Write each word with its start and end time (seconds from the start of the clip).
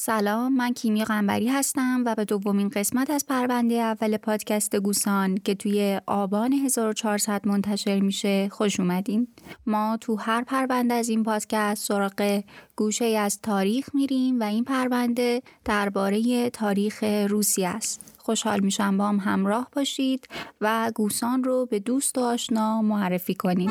سلام 0.00 0.56
من 0.56 0.72
کیمیا 0.72 1.04
قنبری 1.04 1.48
هستم 1.48 2.02
و 2.06 2.14
به 2.14 2.24
دومین 2.24 2.68
قسمت 2.68 3.10
از 3.10 3.26
پرونده 3.26 3.74
اول 3.74 4.16
پادکست 4.16 4.76
گوسان 4.76 5.34
که 5.34 5.54
توی 5.54 6.00
آبان 6.06 6.52
1400 6.52 7.48
منتشر 7.48 8.00
میشه 8.00 8.48
خوش 8.48 8.80
اومدین. 8.80 9.28
ما 9.66 9.98
تو 10.00 10.16
هر 10.16 10.44
پرونده 10.44 10.94
از 10.94 11.08
این 11.08 11.22
پادکست 11.22 11.86
سراغ 11.86 12.42
گوشه 12.76 13.04
از 13.04 13.40
تاریخ 13.42 13.94
میریم 13.94 14.40
و 14.40 14.42
این 14.42 14.64
پرونده 14.64 15.42
درباره 15.64 16.50
تاریخ 16.50 17.04
روسیه 17.28 17.68
است. 17.68 18.14
خوشحال 18.18 18.60
میشم 18.60 18.96
با 18.96 19.08
هم 19.08 19.16
همراه 19.16 19.68
باشید 19.72 20.28
و 20.60 20.92
گوسان 20.94 21.44
رو 21.44 21.66
به 21.66 21.78
دوست 21.78 22.18
و 22.18 22.20
آشنا 22.20 22.82
معرفی 22.82 23.34
کنید 23.34 23.70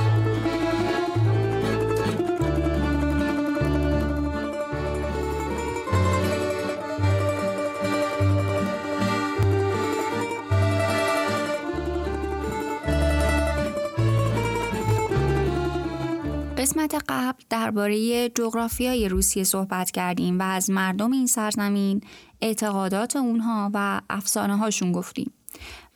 قسمت 16.67 17.03
قبل 17.09 17.43
درباره 17.49 18.29
جغرافیای 18.29 19.09
روسیه 19.09 19.43
صحبت 19.43 19.91
کردیم 19.91 20.39
و 20.39 20.43
از 20.43 20.69
مردم 20.69 21.11
این 21.11 21.27
سرزمین 21.27 22.01
اعتقادات 22.41 23.15
اونها 23.15 23.71
و 23.73 24.01
افسانه 24.09 24.57
هاشون 24.57 24.91
گفتیم. 24.91 25.33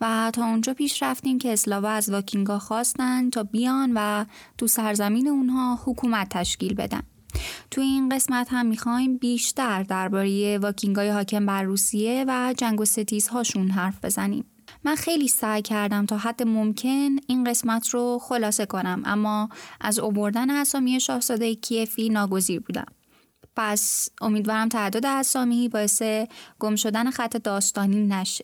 و 0.01 0.31
تا 0.33 0.45
اونجا 0.45 0.73
پیش 0.73 1.03
رفتیم 1.03 1.37
که 1.37 1.53
اسلاوا 1.53 1.89
از 1.89 2.09
واکینگا 2.09 2.59
خواستن 2.59 3.29
تا 3.29 3.43
بیان 3.43 3.91
و 3.95 4.25
تو 4.57 4.67
سرزمین 4.67 5.27
اونها 5.27 5.79
حکومت 5.85 6.27
تشکیل 6.29 6.73
بدن. 6.73 7.01
تو 7.71 7.81
این 7.81 8.09
قسمت 8.09 8.47
هم 8.51 8.65
می‌خوایم 8.65 9.17
بیشتر 9.17 9.83
درباره 9.83 10.57
واکینگای 10.57 11.09
حاکم 11.09 11.45
بر 11.45 11.63
روسیه 11.63 12.25
و 12.27 12.53
جنگ 12.57 12.81
و 12.81 12.85
ستیز 12.85 13.27
هاشون 13.27 13.69
حرف 13.69 14.05
بزنیم. 14.05 14.45
من 14.83 14.95
خیلی 14.95 15.27
سعی 15.27 15.61
کردم 15.61 16.05
تا 16.05 16.17
حد 16.17 16.43
ممکن 16.43 17.15
این 17.27 17.43
قسمت 17.43 17.89
رو 17.89 18.19
خلاصه 18.21 18.65
کنم 18.65 19.01
اما 19.05 19.49
از 19.81 19.99
اوبردن 19.99 20.49
اسامی 20.49 20.99
شاهزاده 20.99 21.55
کیفی 21.55 22.09
ناگزیر 22.09 22.59
بودم. 22.59 22.85
پس 23.55 24.09
امیدوارم 24.21 24.69
تعداد 24.69 25.05
اسامی 25.05 25.69
باعث 25.69 26.01
گم 26.59 26.75
شدن 26.75 27.11
خط 27.11 27.37
داستانی 27.37 28.07
نشه. 28.07 28.43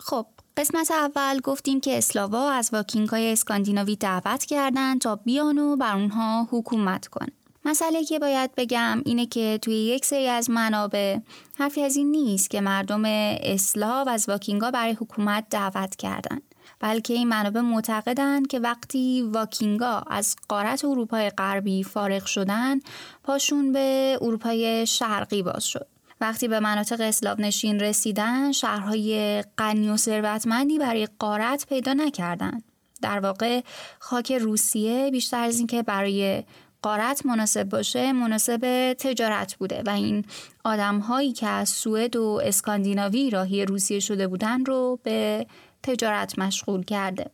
خب 0.00 0.26
قسمت 0.56 0.90
اول 0.90 1.40
گفتیم 1.40 1.80
که 1.80 1.98
اسلاوا 1.98 2.52
از 2.52 2.70
واکینگ 2.72 3.08
های 3.08 3.32
اسکاندیناوی 3.32 3.96
دعوت 3.96 4.44
کردند 4.44 5.00
تا 5.00 5.16
بیان 5.16 5.58
و 5.58 5.76
بر 5.76 5.96
اونها 5.96 6.48
حکومت 6.50 7.06
کنن 7.06 7.37
مسئله 7.68 8.04
که 8.04 8.18
باید 8.18 8.50
بگم 8.56 9.02
اینه 9.04 9.26
که 9.26 9.58
توی 9.62 9.74
یک 9.74 10.04
سری 10.04 10.26
از 10.28 10.50
منابع 10.50 11.18
حرفی 11.58 11.82
از 11.82 11.96
این 11.96 12.10
نیست 12.10 12.50
که 12.50 12.60
مردم 12.60 13.02
اسلاو 13.04 14.08
از 14.08 14.28
واکینگا 14.28 14.70
برای 14.70 14.92
حکومت 14.92 15.46
دعوت 15.50 15.96
کردند 15.96 16.42
بلکه 16.80 17.14
این 17.14 17.28
منابع 17.28 17.60
معتقدند 17.60 18.46
که 18.46 18.58
وقتی 18.58 19.22
واکینگا 19.22 20.02
از 20.06 20.36
قارت 20.48 20.84
اروپای 20.84 21.30
غربی 21.30 21.82
فارغ 21.82 22.24
شدن 22.24 22.80
پاشون 23.22 23.72
به 23.72 24.18
اروپای 24.22 24.86
شرقی 24.86 25.42
باز 25.42 25.64
شد. 25.64 25.86
وقتی 26.20 26.48
به 26.48 26.60
مناطق 26.60 27.00
اسلاو 27.00 27.40
نشین 27.40 27.80
رسیدن 27.80 28.52
شهرهای 28.52 29.42
غنی 29.58 29.90
و 29.90 29.96
ثروتمندی 29.96 30.78
برای 30.78 31.08
قارت 31.18 31.66
پیدا 31.68 31.92
نکردند 31.92 32.64
در 33.02 33.20
واقع 33.20 33.60
خاک 33.98 34.32
روسیه 34.32 35.10
بیشتر 35.10 35.44
از 35.44 35.58
اینکه 35.58 35.82
برای 35.82 36.44
قارت 36.82 37.26
مناسب 37.26 37.68
باشه 37.68 38.12
مناسب 38.12 38.92
تجارت 38.98 39.54
بوده 39.54 39.82
و 39.86 39.90
این 39.90 40.24
آدم 40.64 40.98
هایی 40.98 41.32
که 41.32 41.46
از 41.46 41.68
سوئد 41.68 42.16
و 42.16 42.40
اسکاندیناوی 42.44 43.30
راهی 43.30 43.64
روسیه 43.64 44.00
شده 44.00 44.28
بودن 44.28 44.64
رو 44.64 44.98
به 45.02 45.46
تجارت 45.82 46.38
مشغول 46.38 46.84
کرده. 46.84 47.30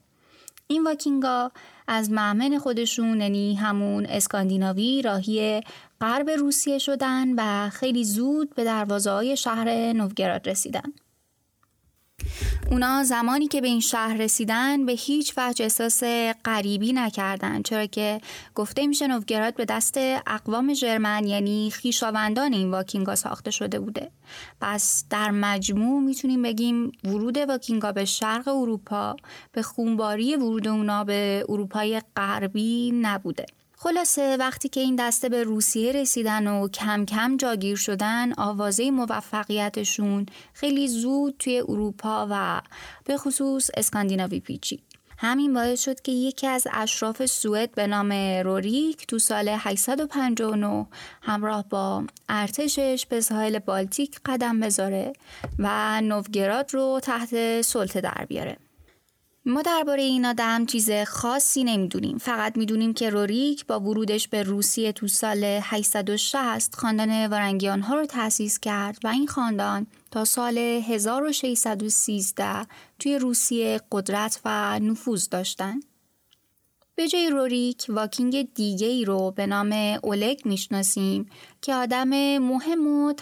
این 0.67 0.85
واکینگا 0.85 1.51
از 1.89 2.11
معمن 2.11 2.59
خودشون 2.59 3.21
یعنی 3.21 3.55
همون 3.55 4.07
اسکاندیناوی 4.07 5.03
راهی 5.03 5.61
غرب 6.01 6.31
روسیه 6.31 6.79
شدن 6.79 7.35
و 7.39 7.71
خیلی 7.71 8.05
زود 8.05 8.55
به 8.55 8.65
دروازه 8.65 9.11
های 9.11 9.37
شهر 9.37 9.93
نوگراد 9.93 10.49
رسیدن. 10.49 10.93
اونا 12.71 13.05
زمانی 13.05 13.49
که 13.49 13.61
به 13.61 13.69
این 13.69 13.81
شهر 13.81 14.17
رسیدن 14.17 14.87
به 14.87 14.93
هیچ 14.93 15.35
وجه 15.37 15.65
احساس 15.65 16.03
غریبی 16.45 16.93
نکردن 16.93 17.63
چرا 17.63 17.87
که 17.87 18.21
گفته 18.55 18.87
میشه 18.87 19.07
نوگراد 19.07 19.55
به 19.55 19.65
دست 19.65 19.95
اقوام 20.27 20.75
ژرمن 20.75 21.27
یعنی 21.27 21.71
خیشاوندان 21.71 22.53
این 22.53 22.71
واکینگا 22.71 23.15
ساخته 23.15 23.51
شده 23.51 23.79
بوده. 23.79 24.11
پس 24.61 25.05
در 25.11 25.31
مجموع 25.31 26.03
می‌تونیم 26.03 26.43
بگیم 26.43 26.93
ورود 27.05 27.39
واکینگا 27.39 27.93
به 27.93 28.05
شرق 28.05 28.49
اروپا 28.49 29.17
به 29.53 29.63
خونباری 29.63 30.37
ورود 30.37 30.69
اونا 30.69 31.05
به 31.05 31.45
اروپای 31.49 32.03
غربی 32.17 32.93
نبوده. 33.03 33.47
خلاصه 33.85 34.37
وقتی 34.37 34.69
که 34.69 34.81
این 34.81 34.97
دسته 34.97 35.29
به 35.29 35.43
روسیه 35.43 35.93
رسیدن 35.93 36.47
و 36.47 36.69
کم 36.69 37.05
کم 37.05 37.37
جاگیر 37.37 37.77
شدن 37.77 38.33
آوازه 38.33 38.91
موفقیتشون 38.91 40.27
خیلی 40.53 40.89
زود 40.89 41.35
توی 41.39 41.61
اروپا 41.61 42.27
و 42.31 42.61
به 43.05 43.17
خصوص 43.17 43.71
اسکاندیناوی 43.77 44.41
پیچید. 44.41 44.83
همین 45.19 45.55
باعث 45.55 45.85
شد 45.85 46.01
که 46.01 46.13
یکی 46.13 46.47
از 46.47 46.67
اشراف 46.73 47.27
سوئد 47.27 47.75
به 47.75 47.87
نام 47.87 48.13
روریک 48.45 49.07
تو 49.07 49.19
سال 49.19 49.49
859 49.49 50.87
همراه 51.23 51.65
با 51.69 52.05
ارتشش 52.29 53.07
به 53.09 53.21
ساحل 53.21 53.59
بالتیک 53.59 54.21
قدم 54.25 54.61
بذاره 54.61 55.13
و 55.59 56.01
نوگراد 56.01 56.75
رو 56.75 57.01
تحت 57.03 57.63
سلطه 57.63 58.01
در 58.01 58.27
بیاره. 58.29 58.57
ما 59.47 59.63
درباره 59.63 60.03
این 60.03 60.27
آدم 60.27 60.67
چیز 60.67 60.91
خاصی 61.07 61.65
نمی‌دونیم 61.65 62.19
فقط 62.19 62.57
می‌دونیم 62.57 62.95
که 62.95 63.11
روریک 63.11 63.67
با 63.67 63.81
ورودش 63.81 64.29
به 64.29 64.43
روسیه 64.43 64.93
تو 64.93 65.09
سال 65.09 65.45
860 65.45 66.75
خاندان 66.75 67.27
وارنگیان 67.27 67.81
ها 67.81 67.95
رو 67.95 68.07
تأسیس 68.07 68.59
کرد 68.59 68.99
و 69.05 69.09
این 69.09 69.27
خاندان 69.27 69.87
تا 70.11 70.25
سال 70.25 70.59
1613 70.59 72.67
توی 72.99 73.19
روسیه 73.19 73.81
قدرت 73.93 74.41
و 74.45 74.79
نفوذ 74.79 75.29
داشتند. 75.29 75.85
به 76.97 77.09
جای 77.09 77.31
روریک 77.31 77.87
واکینگ 77.89 78.55
دیگه 78.55 78.87
ای 78.87 79.05
رو 79.05 79.31
به 79.31 79.47
نام 79.47 79.73
اولگ 80.03 80.41
می‌شناسیم 80.45 81.27
که 81.63 81.75
آدم 81.75 82.39
مهم 82.39 82.87
و 82.87 83.15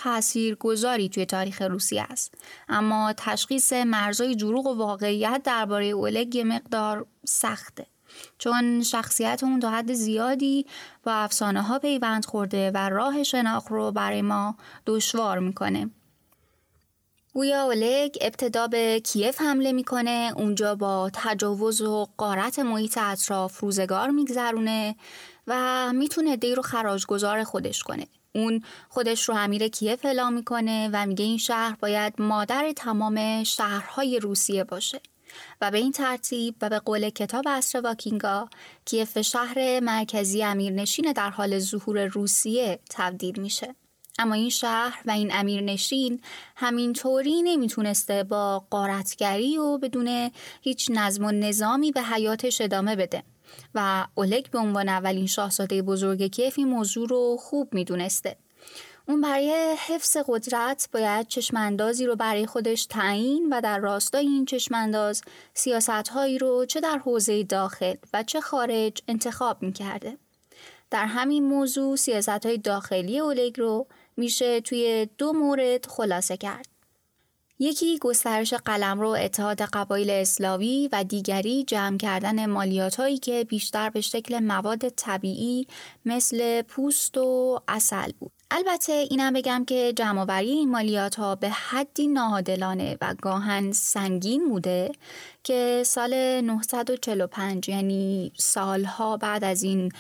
گذاری 0.60 1.08
توی 1.08 1.26
تاریخ 1.26 1.62
روسیه 1.62 2.02
است. 2.02 2.34
اما 2.68 3.12
تشخیص 3.16 3.72
مرزای 3.72 4.34
دروغ 4.34 4.66
و 4.66 4.74
واقعیت 4.74 5.40
درباره 5.44 5.86
اولگ 5.86 6.34
یه 6.34 6.44
مقدار 6.44 7.06
سخته. 7.24 7.86
چون 8.38 8.82
شخصیت 8.82 9.40
اون 9.44 9.60
تا 9.60 9.70
حد 9.70 9.92
زیادی 9.92 10.66
با 11.04 11.12
افسانه 11.12 11.62
ها 11.62 11.78
پیوند 11.78 12.24
خورده 12.24 12.70
و 12.70 12.88
راه 12.88 13.22
شناخت 13.22 13.68
رو 13.70 13.92
برای 13.92 14.22
ما 14.22 14.56
دشوار 14.86 15.38
می‌کنه. 15.38 15.90
گویا 17.34 17.64
اولگ 17.64 18.18
ابتدا 18.20 18.66
به 18.66 19.00
کیف 19.00 19.40
حمله 19.40 19.72
می‌کنه 19.72 20.32
اونجا 20.36 20.74
با 20.74 21.10
تجاوز 21.14 21.80
و 21.80 22.08
قارت 22.16 22.58
محیط 22.58 22.98
اطراف 22.98 23.60
روزگار 23.60 24.10
میگذرونه 24.10 24.96
و 25.46 25.92
می‌تونه 25.92 26.36
دی 26.36 26.54
رو 26.54 26.62
خراجگذار 26.62 27.44
خودش 27.44 27.82
کنه. 27.82 28.06
اون 28.34 28.62
خودش 28.88 29.28
رو 29.28 29.34
امیر 29.34 29.68
کیف 29.68 30.04
اعلام 30.04 30.32
می‌کنه 30.32 30.90
و 30.92 31.06
میگه 31.06 31.24
این 31.24 31.38
شهر 31.38 31.76
باید 31.80 32.14
مادر 32.18 32.72
تمام 32.76 33.44
شهرهای 33.44 34.18
روسیه 34.18 34.64
باشه. 34.64 35.00
و 35.60 35.70
به 35.70 35.78
این 35.78 35.92
ترتیب 35.92 36.54
و 36.62 36.68
به 36.68 36.78
قول 36.78 37.10
کتاب 37.10 37.44
اصر 37.48 37.80
واکینگا 37.80 38.48
کیف 38.84 39.20
شهر 39.20 39.80
مرکزی 39.80 40.42
امیرنشین 40.42 41.12
در 41.12 41.30
حال 41.30 41.58
ظهور 41.58 42.04
روسیه 42.04 42.78
تبدیل 42.90 43.40
میشه. 43.40 43.74
اما 44.18 44.34
این 44.34 44.50
شهر 44.50 45.02
و 45.06 45.10
این 45.10 45.30
امیرنشین 45.34 46.20
همینطوری 46.56 47.42
نمی‌تونسته 47.42 48.24
با 48.24 48.64
قارتگری 48.70 49.58
و 49.58 49.78
بدون 49.78 50.30
هیچ 50.62 50.90
نظم 50.90 51.24
و 51.24 51.30
نظامی 51.30 51.92
به 51.92 52.02
حیاتش 52.02 52.60
ادامه 52.60 52.96
بده 52.96 53.22
و 53.74 54.06
اولگ 54.14 54.50
به 54.50 54.58
عنوان 54.58 54.88
اولین 54.88 55.26
شاهزاده 55.26 55.82
بزرگ 55.82 56.22
کیف 56.22 56.54
این 56.58 56.68
موضوع 56.68 57.08
رو 57.08 57.36
خوب 57.40 57.74
می‌دونسته 57.74 58.36
اون 59.08 59.20
برای 59.20 59.76
حفظ 59.88 60.16
قدرت 60.26 60.88
باید 60.92 61.26
چشماندازی 61.26 62.06
رو 62.06 62.16
برای 62.16 62.46
خودش 62.46 62.86
تعیین 62.86 63.48
و 63.52 63.60
در 63.60 63.78
راستای 63.78 64.26
این 64.26 64.44
چشمانداز 64.44 65.22
سیاست 65.54 66.12
رو 66.40 66.64
چه 66.64 66.80
در 66.80 66.98
حوزه 66.98 67.42
داخل 67.42 67.94
و 68.12 68.22
چه 68.22 68.40
خارج 68.40 69.02
انتخاب 69.08 69.62
می‌کرده. 69.62 70.16
در 70.90 71.06
همین 71.06 71.44
موضوع 71.44 71.96
سیاست 71.96 72.46
های 72.46 72.58
داخلی 72.58 73.18
اولگ 73.18 73.60
رو 73.60 73.86
میشه 74.16 74.60
توی 74.60 75.08
دو 75.18 75.32
مورد 75.32 75.86
خلاصه 75.86 76.36
کرد. 76.36 76.66
یکی 77.58 77.98
گسترش 77.98 78.54
قلمرو 78.54 79.08
اتحاد 79.08 79.62
قبایل 79.62 80.10
اسلاوی 80.10 80.88
و 80.92 81.04
دیگری 81.04 81.64
جمع 81.64 81.96
کردن 81.96 82.46
مالیات 82.46 82.94
هایی 82.94 83.18
که 83.18 83.44
بیشتر 83.44 83.90
به 83.90 84.00
شکل 84.00 84.38
مواد 84.38 84.88
طبیعی 84.88 85.66
مثل 86.04 86.62
پوست 86.62 87.18
و 87.18 87.60
اصل 87.68 88.12
بود. 88.18 88.32
البته 88.50 88.92
اینم 88.92 89.32
بگم 89.32 89.64
که 89.64 89.92
جمعآوری 89.96 90.50
این 90.50 90.70
مالیات 90.70 91.14
ها 91.14 91.34
به 91.34 91.50
حدی 91.50 92.06
ناعادلانه 92.06 92.98
و 93.00 93.14
گاهن 93.22 93.72
سنگین 93.72 94.48
بوده 94.48 94.92
که 95.44 95.82
سال 95.86 96.40
945 96.40 97.68
یعنی 97.68 98.32
سالها 98.36 99.16
بعد 99.16 99.44
از 99.44 99.62
این 99.62 99.92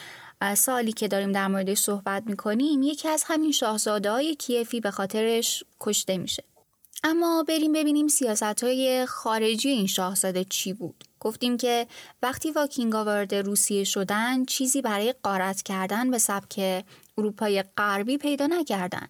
سالی 0.54 0.92
که 0.92 1.08
داریم 1.08 1.32
در 1.32 1.48
موردش 1.48 1.78
صحبت 1.78 2.22
می‌کنیم 2.26 2.82
یکی 2.82 3.08
از 3.08 3.24
همین 3.26 3.52
شاهزاده 3.52 4.10
های 4.10 4.34
کیفی 4.34 4.80
به 4.80 4.90
خاطرش 4.90 5.64
کشته 5.80 6.18
میشه. 6.18 6.44
اما 7.04 7.44
بریم 7.48 7.72
ببینیم 7.72 8.08
سیاست 8.08 8.64
های 8.64 9.06
خارجی 9.06 9.68
این 9.68 9.86
شاهزاده 9.86 10.44
چی 10.44 10.72
بود. 10.72 11.04
گفتیم 11.20 11.56
که 11.56 11.86
وقتی 12.22 12.50
واکینگا 12.50 13.04
وارد 13.04 13.34
روسیه 13.34 13.84
شدن 13.84 14.44
چیزی 14.44 14.82
برای 14.82 15.14
قارت 15.22 15.62
کردن 15.62 16.10
به 16.10 16.18
سبک 16.18 16.84
اروپای 17.18 17.64
غربی 17.76 18.18
پیدا 18.18 18.46
نکردن 18.46 19.08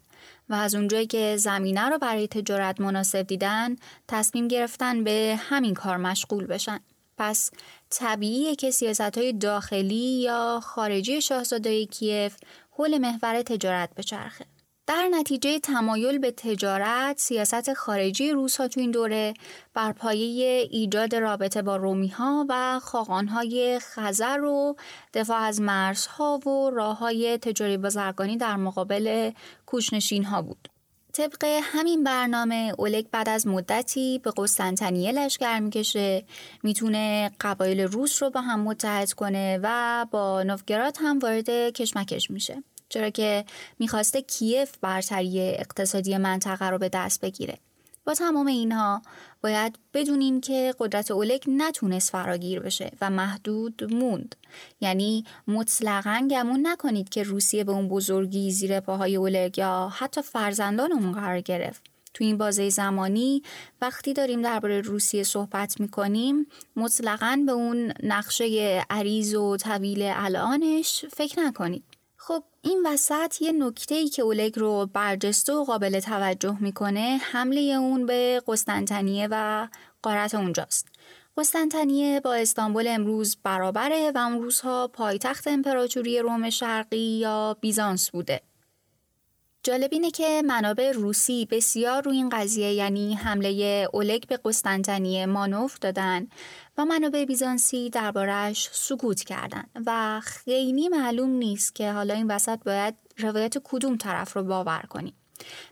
و 0.49 0.55
از 0.55 0.75
اونجایی 0.75 1.06
که 1.06 1.37
زمینه 1.37 1.88
رو 1.88 1.99
برای 1.99 2.29
تجارت 2.29 2.81
مناسب 2.81 3.23
دیدن 3.23 3.76
تصمیم 4.08 4.49
گرفتن 4.49 5.05
به 5.05 5.40
همین 5.40 5.75
کار 5.75 5.96
مشغول 5.96 6.46
بشن. 6.46 6.81
پس 7.19 7.50
طبیعیه 7.92 8.56
که 8.56 8.70
سیاست 8.70 9.18
های 9.18 9.32
داخلی 9.32 10.20
یا 10.20 10.60
خارجی 10.62 11.20
شاهزاده 11.20 11.86
کیف 11.86 12.36
حول 12.70 12.98
محور 12.98 13.42
تجارت 13.42 13.94
بچرخه 13.96 14.44
در 14.86 15.08
نتیجه 15.10 15.58
تمایل 15.58 16.18
به 16.18 16.30
تجارت 16.30 17.18
سیاست 17.18 17.74
خارجی 17.74 18.30
روس 18.30 18.56
ها 18.56 18.68
تو 18.68 18.80
این 18.80 18.90
دوره 18.90 19.34
بر 19.74 19.92
پایه 19.92 20.68
ایجاد 20.70 21.14
رابطه 21.14 21.62
با 21.62 21.76
رومی 21.76 22.08
ها 22.08 22.46
و 22.48 22.80
خاقان 22.82 23.28
های 23.28 23.78
خزر 23.78 24.40
و 24.40 24.76
دفاع 25.14 25.38
از 25.40 25.60
مرزها 25.60 26.38
و 26.38 26.70
راه 26.70 26.98
های 26.98 27.38
تجاری 27.38 27.76
بازرگانی 27.76 28.36
در 28.36 28.56
مقابل 28.56 29.30
کوچنشین 29.66 30.24
ها 30.24 30.42
بود. 30.42 30.71
طبق 31.12 31.44
همین 31.62 32.04
برنامه 32.04 32.74
اولگ 32.78 33.06
بعد 33.10 33.28
از 33.28 33.46
مدتی 33.46 34.20
به 34.24 34.32
قسطنطنیه 34.36 35.12
لشکر 35.12 35.58
می‌کشه. 35.58 36.24
می‌تونه 36.62 37.30
قبایل 37.40 37.80
روس 37.80 38.22
رو 38.22 38.30
با 38.30 38.40
هم 38.40 38.60
متحد 38.60 39.12
کنه 39.12 39.60
و 39.62 40.06
با 40.10 40.42
نوفگراد 40.42 40.96
هم 41.00 41.18
وارد 41.18 41.50
کشمکش 41.50 42.30
میشه. 42.30 42.62
چرا 42.88 43.10
که 43.10 43.44
می‌خواسته 43.78 44.22
کیف 44.22 44.76
برتری 44.80 45.40
اقتصادی 45.40 46.16
منطقه 46.16 46.70
رو 46.70 46.78
به 46.78 46.88
دست 46.88 47.20
بگیره. 47.20 47.58
با 48.04 48.14
تمام 48.14 48.46
اینها 48.46 49.02
باید 49.43 49.78
بدونیم 49.94 50.40
که 50.40 50.75
قدرت 50.78 51.10
اولگ 51.10 51.43
نتونست 51.46 52.10
فراگیر 52.10 52.60
بشه 52.60 52.90
و 53.00 53.10
محدود 53.10 53.94
موند. 53.94 54.37
یعنی 54.81 55.25
مطلقا 55.49 56.28
گمون 56.31 56.66
نکنید 56.66 57.08
که 57.08 57.22
روسیه 57.22 57.64
به 57.64 57.72
اون 57.72 57.88
بزرگی 57.88 58.50
زیر 58.50 58.81
پاهای 58.81 59.16
اولگ 59.16 59.58
یا 59.58 59.93
حتی 59.96 60.22
فرزندان 60.22 60.93
اون 60.93 61.12
قرار 61.12 61.40
گرفت. 61.40 61.82
تو 62.14 62.25
این 62.25 62.38
بازه 62.38 62.69
زمانی 62.69 63.43
وقتی 63.81 64.12
داریم 64.12 64.43
درباره 64.43 64.81
روسیه 64.81 65.22
صحبت 65.22 65.81
می‌کنیم 65.81 66.46
مطلقا 66.76 67.43
به 67.46 67.52
اون 67.52 67.93
نقشه 68.02 68.46
عریض 68.90 69.34
و 69.34 69.56
طویل 69.56 70.02
الانش 70.02 71.05
فکر 71.05 71.40
نکنید. 71.40 71.84
خب 72.24 72.42
این 72.62 72.86
وسط 72.86 73.42
یه 73.42 73.52
نکته 73.52 73.94
ای 73.94 74.08
که 74.08 74.22
اولگ 74.22 74.58
رو 74.58 74.86
برجسته 74.86 75.52
و 75.52 75.64
قابل 75.64 76.00
توجه 76.00 76.56
می‌کنه 76.60 77.20
حمله 77.22 77.60
اون 77.60 78.06
به 78.06 78.42
قسطنطنیه 78.46 79.28
و 79.30 79.69
قارت 80.02 80.34
اونجاست. 80.34 80.88
قسطنطنیه 81.36 82.20
با 82.20 82.34
استانبول 82.34 82.88
امروز 82.88 83.36
برابره 83.42 84.12
و 84.14 84.19
اون 84.19 84.42
روزها 84.42 84.88
پایتخت 84.88 85.48
امپراتوری 85.48 86.19
روم 86.19 86.50
شرقی 86.50 87.19
یا 87.19 87.56
بیزانس 87.60 88.10
بوده. 88.10 88.40
جالب 89.64 89.88
اینه 89.92 90.10
که 90.10 90.42
منابع 90.46 90.92
روسی 90.92 91.48
بسیار 91.50 92.02
روی 92.02 92.16
این 92.16 92.28
قضیه 92.28 92.72
یعنی 92.72 93.14
حمله 93.14 93.86
اولگ 93.92 94.26
به 94.26 94.38
قسطنطنیه 94.44 95.26
مانور 95.26 95.72
دادن 95.80 96.26
و 96.78 96.84
منابع 96.84 97.24
بیزانسی 97.24 97.90
دربارهش 97.90 98.68
سکوت 98.72 99.24
کردند 99.24 99.70
و 99.86 100.20
خیلی 100.24 100.88
معلوم 100.88 101.30
نیست 101.30 101.74
که 101.74 101.92
حالا 101.92 102.14
این 102.14 102.26
وسط 102.30 102.58
باید 102.64 102.94
روایت 103.18 103.58
کدوم 103.64 103.96
طرف 103.96 104.36
رو 104.36 104.42
باور 104.42 104.82
کنیم. 104.88 105.14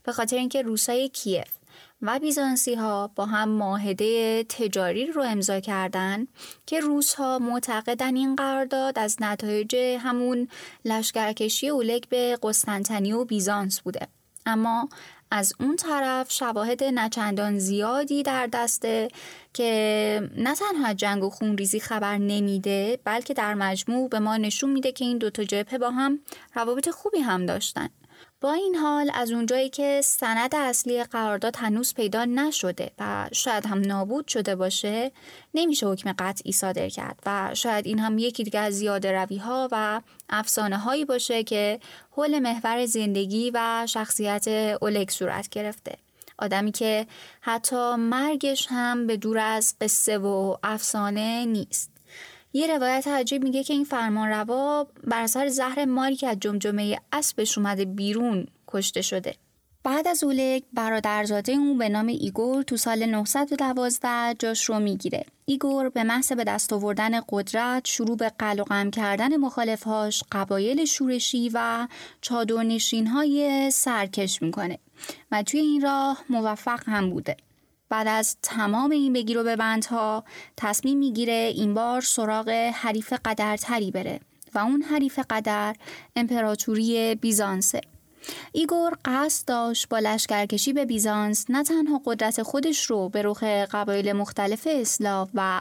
به 0.02 0.12
خاطر 0.12 0.36
اینکه 0.36 0.62
روسای 0.62 1.08
کیف 1.08 1.59
و 2.02 2.18
بیزانسی 2.18 2.74
ها 2.74 3.10
با 3.14 3.26
هم 3.26 3.48
معاهده 3.48 4.44
تجاری 4.44 5.06
رو 5.06 5.22
امضا 5.22 5.60
کردند 5.60 6.28
که 6.66 6.80
روس 6.80 7.14
ها 7.14 7.38
معتقدن 7.38 8.16
این 8.16 8.36
قرارداد 8.36 8.98
از 8.98 9.16
نتایج 9.20 9.76
همون 9.76 10.48
لشکرکشی 10.84 11.68
اولگ 11.68 12.08
به 12.08 12.38
قسطنطنیه 12.42 13.14
و 13.14 13.24
بیزانس 13.24 13.80
بوده. 13.80 14.08
اما 14.46 14.88
از 15.30 15.54
اون 15.60 15.76
طرف 15.76 16.32
شواهد 16.32 16.84
نچندان 16.84 17.58
زیادی 17.58 18.22
در 18.22 18.46
دسته 18.46 19.08
که 19.54 20.30
نه 20.36 20.54
تنها 20.54 20.94
جنگ 20.94 21.24
و 21.24 21.30
خونریزی 21.30 21.80
خبر 21.80 22.18
نمیده 22.18 22.98
بلکه 23.04 23.34
در 23.34 23.54
مجموع 23.54 24.08
به 24.08 24.18
ما 24.18 24.36
نشون 24.36 24.70
میده 24.70 24.92
که 24.92 25.04
این 25.04 25.18
دوتا 25.18 25.44
جبهه 25.44 25.78
با 25.78 25.90
هم 25.90 26.20
روابط 26.54 26.88
خوبی 26.88 27.18
هم 27.18 27.46
داشتن. 27.46 27.88
با 28.40 28.52
این 28.52 28.74
حال 28.74 29.10
از 29.14 29.30
اونجایی 29.30 29.68
که 29.68 30.00
سند 30.04 30.54
اصلی 30.54 31.04
قرارداد 31.04 31.56
هنوز 31.56 31.94
پیدا 31.94 32.24
نشده 32.24 32.90
و 32.98 33.28
شاید 33.32 33.66
هم 33.66 33.80
نابود 33.80 34.28
شده 34.28 34.56
باشه 34.56 35.12
نمیشه 35.54 35.86
حکم 35.86 36.14
قطعی 36.18 36.52
صادر 36.52 36.88
کرد 36.88 37.18
و 37.26 37.54
شاید 37.54 37.86
این 37.86 37.98
هم 37.98 38.18
یکی 38.18 38.44
دیگه 38.44 38.60
از 38.60 38.74
زیاده 38.74 39.12
روی 39.12 39.36
ها 39.36 39.68
و 39.72 40.00
افسانه 40.30 40.78
هایی 40.78 41.04
باشه 41.04 41.42
که 41.44 41.80
حول 42.10 42.38
محور 42.38 42.86
زندگی 42.86 43.50
و 43.54 43.86
شخصیت 43.88 44.48
اولگ 44.80 45.10
صورت 45.10 45.48
گرفته. 45.48 45.96
آدمی 46.38 46.72
که 46.72 47.06
حتی 47.40 47.94
مرگش 47.94 48.66
هم 48.70 49.06
به 49.06 49.16
دور 49.16 49.38
از 49.38 49.74
قصه 49.80 50.18
و 50.18 50.56
افسانه 50.62 51.44
نیست. 51.44 51.99
یه 52.52 52.66
روایت 52.76 53.08
عجیب 53.08 53.44
میگه 53.44 53.64
که 53.64 53.74
این 53.74 53.84
فرمان 53.84 54.28
روا 54.28 54.86
بر 55.04 55.22
اثر 55.22 55.48
زهر 55.48 55.84
ماری 55.84 56.16
که 56.16 56.28
از 56.28 56.36
جمجمه 56.40 56.98
اسبش 57.12 57.58
اومده 57.58 57.84
بیرون 57.84 58.46
کشته 58.68 59.02
شده 59.02 59.34
بعد 59.82 60.08
از 60.08 60.24
اولگ 60.24 60.62
برادرزاده 60.72 61.52
اون 61.52 61.78
به 61.78 61.88
نام 61.88 62.06
ایگور 62.06 62.62
تو 62.62 62.76
سال 62.76 63.06
912 63.06 64.34
جاش 64.38 64.64
رو 64.64 64.80
می‌گیره. 64.80 65.24
ایگور 65.44 65.88
به 65.88 66.04
محض 66.04 66.32
به 66.32 66.44
دست 66.44 66.72
آوردن 66.72 67.20
قدرت 67.28 67.86
شروع 67.86 68.16
به 68.16 68.32
قلع 68.38 68.60
و 68.60 68.68
قمع 68.68 68.90
کردن 68.90 69.36
مخالفهاش 69.36 70.24
قبایل 70.32 70.84
شورشی 70.84 71.50
و 71.54 71.88
چادرنشین 72.20 73.06
های 73.06 73.70
سرکش 73.70 74.42
می‌کنه 74.42 74.78
و 75.30 75.42
توی 75.42 75.60
این 75.60 75.80
راه 75.80 76.24
موفق 76.28 76.80
هم 76.86 77.10
بوده. 77.10 77.36
بعد 77.90 78.08
از 78.08 78.36
تمام 78.42 78.90
این 78.90 79.12
بگیر 79.12 79.38
و 79.38 79.44
ببندها 79.44 80.24
تصمیم 80.56 80.98
می‌گیره 80.98 81.52
این 81.54 81.74
بار 81.74 82.00
سراغ 82.00 82.48
حریف 82.74 83.12
قدرتری 83.24 83.90
بره 83.90 84.20
و 84.54 84.58
اون 84.58 84.82
حریف 84.82 85.18
قدر 85.30 85.76
امپراتوری 86.16 87.14
بیزانسه 87.14 87.80
ایگور 88.52 88.96
قصد 89.04 89.48
داشت 89.48 89.88
با 89.88 89.98
لشکرکشی 89.98 90.72
به 90.72 90.84
بیزانس 90.84 91.46
نه 91.48 91.64
تنها 91.64 92.00
قدرت 92.04 92.42
خودش 92.42 92.84
رو 92.84 93.08
به 93.08 93.22
رخ 93.22 93.42
قبایل 93.42 94.12
مختلف 94.12 94.68
اسلاو 94.70 95.30
و 95.34 95.60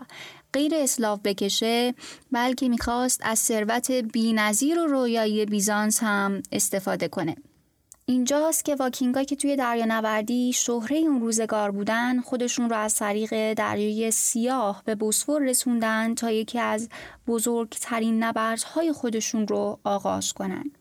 غیر 0.53 0.75
اسلاو 0.75 1.19
بکشه 1.24 1.93
بلکه 2.31 2.69
می‌خواست 2.69 3.21
از 3.24 3.39
ثروت 3.39 3.91
بینظیر 3.91 4.79
و 4.79 4.88
رویایی 4.88 5.45
بیزانس 5.45 6.00
هم 6.03 6.43
استفاده 6.51 7.07
کنه. 7.07 7.36
اینجاست 8.10 8.66
که 8.66 8.75
واکینگا 8.75 9.24
که 9.24 9.36
توی 9.36 9.56
دریا 9.56 9.86
نوردی 9.86 10.54
شهره 10.54 10.98
اون 10.98 11.22
روزگار 11.22 11.72
بودن 11.72 12.22
خودشون 12.22 12.70
رو 12.70 12.75
از 12.75 12.96
طریق 12.96 13.54
دریای 13.54 14.12
سیاه 14.12 14.82
به 14.86 14.96
بوسفور 14.96 15.42
رسوندن 15.42 16.16
تا 16.16 16.32
یکی 16.32 16.60
از 16.60 16.89
بزرگترین 17.28 18.24
نبردهای 18.24 18.92
خودشون 18.92 19.48
رو 19.48 19.80
آغاز 19.84 20.34
کنن. 20.34 20.72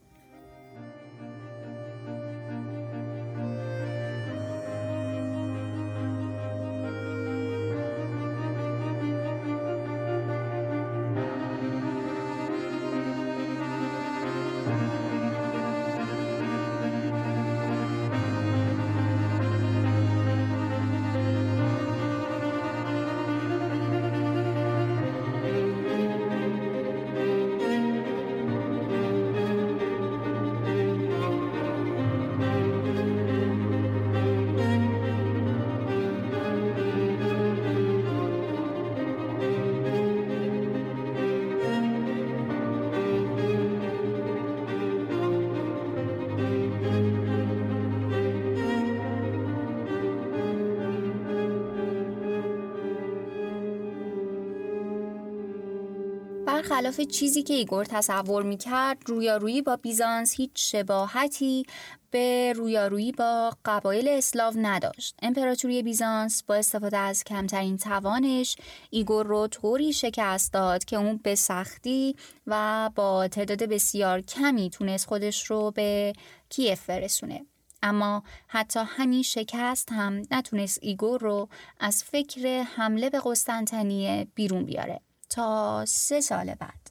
برخلاف 56.71 57.01
چیزی 57.01 57.43
که 57.43 57.55
ایگور 57.55 57.85
تصور 57.85 58.43
می‌کرد 58.43 58.99
رویارویی 59.07 59.63
با 59.63 59.77
بیزانس 59.77 60.35
هیچ 60.35 60.51
شباهتی 60.55 61.67
به 62.11 62.53
رویارویی 62.57 63.13
با 63.13 63.53
قبایل 63.65 64.09
اسلاو 64.09 64.55
نداشت. 64.57 65.15
امپراتوری 65.23 65.83
بیزانس 65.83 66.43
با 66.43 66.55
استفاده 66.55 66.97
از 66.97 67.25
کمترین 67.25 67.77
توانش 67.77 68.57
ایگور 68.91 69.27
رو 69.27 69.47
طوری 69.47 69.93
شکست 69.93 70.53
داد 70.53 70.85
که 70.85 70.97
اون 70.97 71.21
به 71.23 71.35
سختی 71.35 72.17
و 72.47 72.91
با 72.95 73.29
تعداد 73.29 73.63
بسیار 73.63 74.21
کمی 74.21 74.71
تونست 74.71 75.07
خودش 75.07 75.47
رو 75.47 75.71
به 75.71 76.13
کیف 76.49 76.87
برسونه. 76.87 77.47
اما 77.83 78.23
حتی 78.49 78.81
همین 78.87 79.23
شکست 79.23 79.93
هم 79.93 80.23
نتونست 80.31 80.79
ایگور 80.83 81.21
رو 81.21 81.49
از 81.81 82.05
فکر 82.05 82.63
حمله 82.63 83.11
به 83.11 83.21
قسطنطنیه 83.25 84.27
بیرون 84.35 84.65
بیاره 84.65 85.01
تا 85.31 85.85
سه 85.87 86.21
سال 86.21 86.55
بعد. 86.55 86.91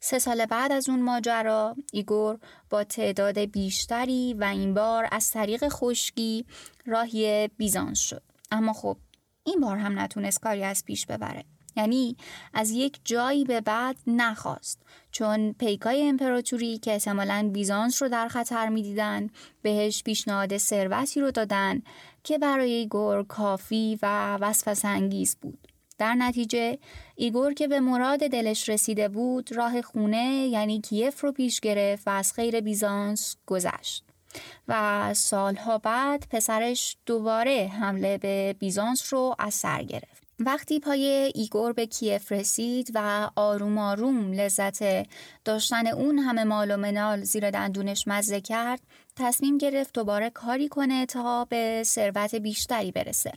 سه 0.00 0.18
سال 0.18 0.46
بعد 0.46 0.72
از 0.72 0.88
اون 0.88 1.02
ماجرا 1.02 1.76
ایگور 1.92 2.38
با 2.70 2.84
تعداد 2.84 3.38
بیشتری 3.38 4.34
و 4.34 4.44
این 4.44 4.74
بار 4.74 5.08
از 5.12 5.30
طریق 5.30 5.68
خشکی 5.68 6.46
راهی 6.86 7.48
بیزانس 7.48 8.00
شد. 8.00 8.22
اما 8.50 8.72
خب 8.72 8.96
این 9.44 9.60
بار 9.60 9.76
هم 9.76 9.98
نتونست 9.98 10.40
کاری 10.40 10.64
از 10.64 10.84
پیش 10.84 11.06
ببره. 11.06 11.44
یعنی 11.76 12.16
از 12.54 12.70
یک 12.70 13.00
جایی 13.04 13.44
به 13.44 13.60
بعد 13.60 13.96
نخواست. 14.06 14.82
چون 15.10 15.52
پیکای 15.52 16.08
امپراتوری 16.08 16.78
که 16.78 16.92
احتمالا 16.92 17.50
بیزانس 17.52 18.02
رو 18.02 18.08
در 18.08 18.28
خطر 18.28 18.68
می‌دیدن 18.68 19.30
بهش 19.62 20.02
پیشنهاد 20.02 20.56
ثروتی 20.56 21.20
رو 21.20 21.30
دادن 21.30 21.82
که 22.24 22.38
برای 22.38 22.72
ایگور 22.72 23.24
کافی 23.24 23.98
و 24.02 24.36
وسوسه 24.40 24.88
انگیز 24.88 25.36
بود. 25.36 25.68
در 25.98 26.14
نتیجه 26.14 26.78
ایگور 27.14 27.54
که 27.54 27.68
به 27.68 27.80
مراد 27.80 28.20
دلش 28.20 28.68
رسیده 28.68 29.08
بود 29.08 29.52
راه 29.52 29.82
خونه 29.82 30.48
یعنی 30.50 30.80
کیف 30.80 31.20
رو 31.20 31.32
پیش 31.32 31.60
گرفت 31.60 32.08
و 32.08 32.10
از 32.10 32.32
خیر 32.32 32.60
بیزانس 32.60 33.36
گذشت. 33.46 34.04
و 34.68 35.14
سالها 35.14 35.78
بعد 35.78 36.26
پسرش 36.30 36.96
دوباره 37.06 37.70
حمله 37.80 38.18
به 38.18 38.56
بیزانس 38.58 39.12
رو 39.12 39.34
از 39.38 39.54
سر 39.54 39.82
گرفت. 39.82 40.22
وقتی 40.40 40.80
پای 40.80 41.32
ایگور 41.34 41.72
به 41.72 41.86
کیف 41.86 42.32
رسید 42.32 42.90
و 42.94 43.30
آروم 43.36 43.78
آروم 43.78 44.32
لذت 44.32 45.06
داشتن 45.44 45.86
اون 45.86 46.18
همه 46.18 46.44
مال 46.44 46.70
و 46.70 46.76
منال 46.76 47.22
زیر 47.22 47.50
دندونش 47.50 48.08
مزه 48.08 48.40
کرد 48.40 48.80
تصمیم 49.16 49.58
گرفت 49.58 49.94
دوباره 49.94 50.30
کاری 50.30 50.68
کنه 50.68 51.06
تا 51.06 51.44
به 51.44 51.82
ثروت 51.84 52.34
بیشتری 52.34 52.92
برسه. 52.92 53.32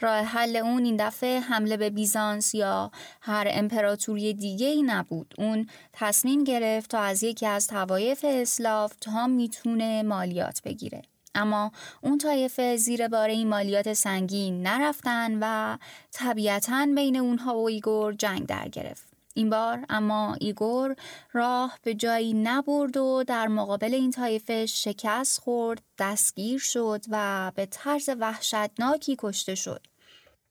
راه 0.00 0.24
حل 0.24 0.56
اون 0.56 0.84
این 0.84 0.96
دفعه 0.96 1.40
حمله 1.40 1.76
به 1.76 1.90
بیزانس 1.90 2.54
یا 2.54 2.90
هر 3.20 3.46
امپراتوری 3.50 4.34
دیگه 4.34 4.66
ای 4.66 4.82
نبود 4.82 5.34
اون 5.38 5.66
تصمیم 5.92 6.44
گرفت 6.44 6.90
تا 6.90 6.98
از 6.98 7.22
یکی 7.22 7.46
از 7.46 7.66
طوایف 7.66 8.24
اسلاو 8.28 8.92
تا 9.00 9.26
می‌تونه 9.26 10.02
مالیات 10.02 10.62
بگیره 10.64 11.02
اما 11.34 11.72
اون 12.00 12.18
طایفه 12.18 12.76
زیر 12.76 13.08
بار 13.08 13.28
این 13.28 13.48
مالیات 13.48 13.92
سنگین 13.92 14.62
نرفتن 14.62 15.38
و 15.40 15.78
طبیعتا 16.12 16.88
بین 16.94 17.16
اونها 17.16 17.58
و 17.58 17.68
ایگور 17.68 18.12
جنگ 18.12 18.46
در 18.46 18.68
گرفت. 18.68 19.11
این 19.34 19.50
بار 19.50 19.84
اما 19.88 20.36
ایگور 20.40 20.96
راه 21.32 21.78
به 21.82 21.94
جایی 21.94 22.34
نبرد 22.34 22.96
و 22.96 23.24
در 23.26 23.48
مقابل 23.48 23.94
این 23.94 24.10
طایفه 24.10 24.66
شکست 24.66 25.40
خورد، 25.40 25.82
دستگیر 25.98 26.58
شد 26.58 27.04
و 27.10 27.52
به 27.54 27.66
طرز 27.66 28.10
وحشتناکی 28.18 29.16
کشته 29.18 29.54
شد. 29.54 29.86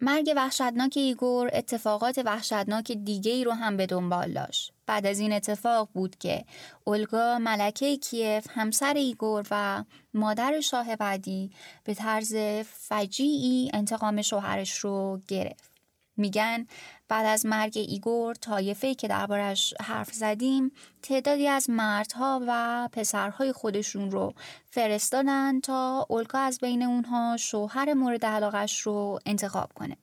مرگ 0.02 0.34
وحشتناک 0.36 0.94
ایگور 0.96 1.50
اتفاقات 1.54 2.22
وحشتناک 2.26 2.92
دیگه 2.92 3.32
ای 3.32 3.44
رو 3.44 3.52
هم 3.52 3.78
به 3.78 3.86
دنبال 3.86 4.34
داشت. 4.34 4.74
بعد 4.86 5.06
از 5.06 5.20
این 5.20 5.34
اتفاق 5.34 5.90
بود 5.94 6.16
که 6.16 6.46
اولگا 6.84 7.40
ملکه 7.40 7.98
کیف 7.98 8.48
همسر 8.50 8.94
ایگور 8.94 9.46
و 9.52 9.84
مادر 10.14 10.62
شاه 10.62 10.96
بعدی 10.96 11.52
به 11.84 11.94
طرز 11.94 12.36
فجیعی 12.64 13.72
انتقام 13.74 14.22
شوهرش 14.22 14.78
رو 14.78 15.22
گرفت. 15.28 15.72
میگن 16.18 16.68
بعد 17.12 17.26
از 17.26 17.46
مرگ 17.46 17.78
ایگور 17.78 18.36
طایفه 18.36 18.96
که 18.96 19.08
دربارش 19.08 19.74
حرف 19.82 20.14
زدیم 20.14 20.72
تعدادی 21.02 21.48
از 21.48 21.70
مردها 21.70 22.42
و 22.48 22.90
پسرهای 22.92 23.52
خودشون 23.52 24.12
رو 24.12 24.34
فرستادن 24.66 25.60
تا 25.60 26.06
اولگا 26.10 26.40
از 26.40 26.60
بین 26.60 26.84
اونها 26.84 27.38
شوهر 27.38 27.94
مورد 27.94 28.26
علاقش 28.26 28.82
رو 28.82 29.20
انتخاب 29.26 29.74
کنه. 29.74 29.98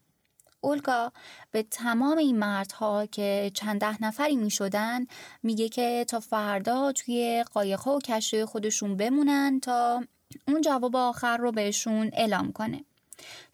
اولگا 0.60 1.12
به 1.50 1.62
تمام 1.62 2.18
این 2.18 2.38
مردها 2.38 3.06
که 3.06 3.50
چند 3.54 3.80
ده 3.80 4.04
نفری 4.04 4.36
می 4.36 4.50
شدن 4.50 5.06
میگه 5.42 5.68
که 5.68 6.04
تا 6.08 6.20
فردا 6.20 6.92
توی 6.92 7.44
قایقها 7.52 7.96
و 7.96 8.00
کشتی 8.00 8.44
خودشون 8.44 8.96
بمونن 8.96 9.60
تا 9.60 10.04
اون 10.48 10.60
جواب 10.60 10.96
آخر 10.96 11.36
رو 11.36 11.52
بهشون 11.52 12.10
اعلام 12.12 12.52
کنه. 12.52 12.84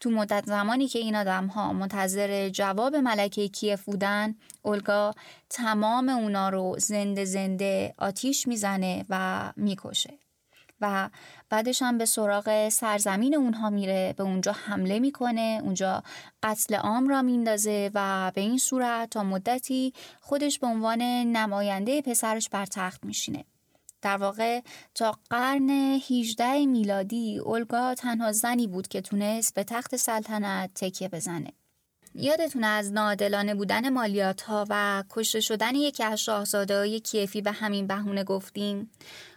تو 0.01 0.11
مدت 0.11 0.47
زمانی 0.47 0.89
که 0.89 0.99
این 0.99 1.17
آدم 1.17 1.47
ها 1.47 1.73
منتظر 1.73 2.49
جواب 2.49 2.97
ملکه 2.97 3.49
کیف 3.49 3.85
بودن 3.85 4.35
اولگا 4.63 5.15
تمام 5.51 6.09
اونا 6.09 6.49
رو 6.49 6.77
زنده 6.79 7.25
زنده 7.25 7.95
آتیش 7.99 8.49
می‌زنه 8.49 9.05
و 9.09 9.53
می‌کشه 9.57 10.19
و 10.81 11.11
بعدش 11.49 11.83
هم 11.83 11.99
به 11.99 12.05
سراغ 12.05 12.69
سرزمین 12.69 13.35
اونها 13.35 13.71
میره 13.71 14.15
به 14.17 14.23
اونجا 14.23 14.53
حمله 14.53 14.99
می‌کنه 14.99 15.61
اونجا 15.63 16.03
قتل 16.43 16.75
عام 16.75 17.09
را 17.09 17.23
میندازه 17.23 17.91
و 17.95 18.33
به 18.35 18.41
این 18.41 18.59
صورت 18.59 19.11
تا 19.11 19.23
مدتی 19.23 19.93
خودش 20.21 20.59
به 20.59 20.67
عنوان 20.67 21.03
نماینده 21.03 22.03
پسرش 22.03 22.49
بر 22.49 22.67
تخت 22.67 23.05
میشینه. 23.05 23.45
در 24.05 24.17
واقع 24.17 24.61
تا 24.95 25.19
قرن 25.31 25.71
18 25.71 26.67
میلادی 26.67 27.39
اولگا 27.39 27.95
تنها 27.95 28.33
زنی 28.33 28.67
بود 28.67 28.89
که 28.89 29.01
تونست 29.01 29.55
به 29.55 29.65
تخت 29.65 29.97
سلطنت 29.97 30.71
تکیه 30.75 31.09
بزنه. 31.09 31.53
یادتونه 32.15 32.67
از 32.67 32.93
ناعادلانه 32.93 33.55
بودن 33.55 33.89
مالیات 33.89 34.43
ها 34.43 34.67
و 34.71 35.05
کشته 35.11 35.41
شدن 35.41 35.75
یکی 35.75 36.05
از 36.05 36.21
شاهزاده 36.21 36.79
های 36.79 37.01
کیفی 37.01 37.43
به 37.43 37.53
همین 37.53 37.87
بهونه 37.87 38.25
گفتیم؟ 38.25 38.91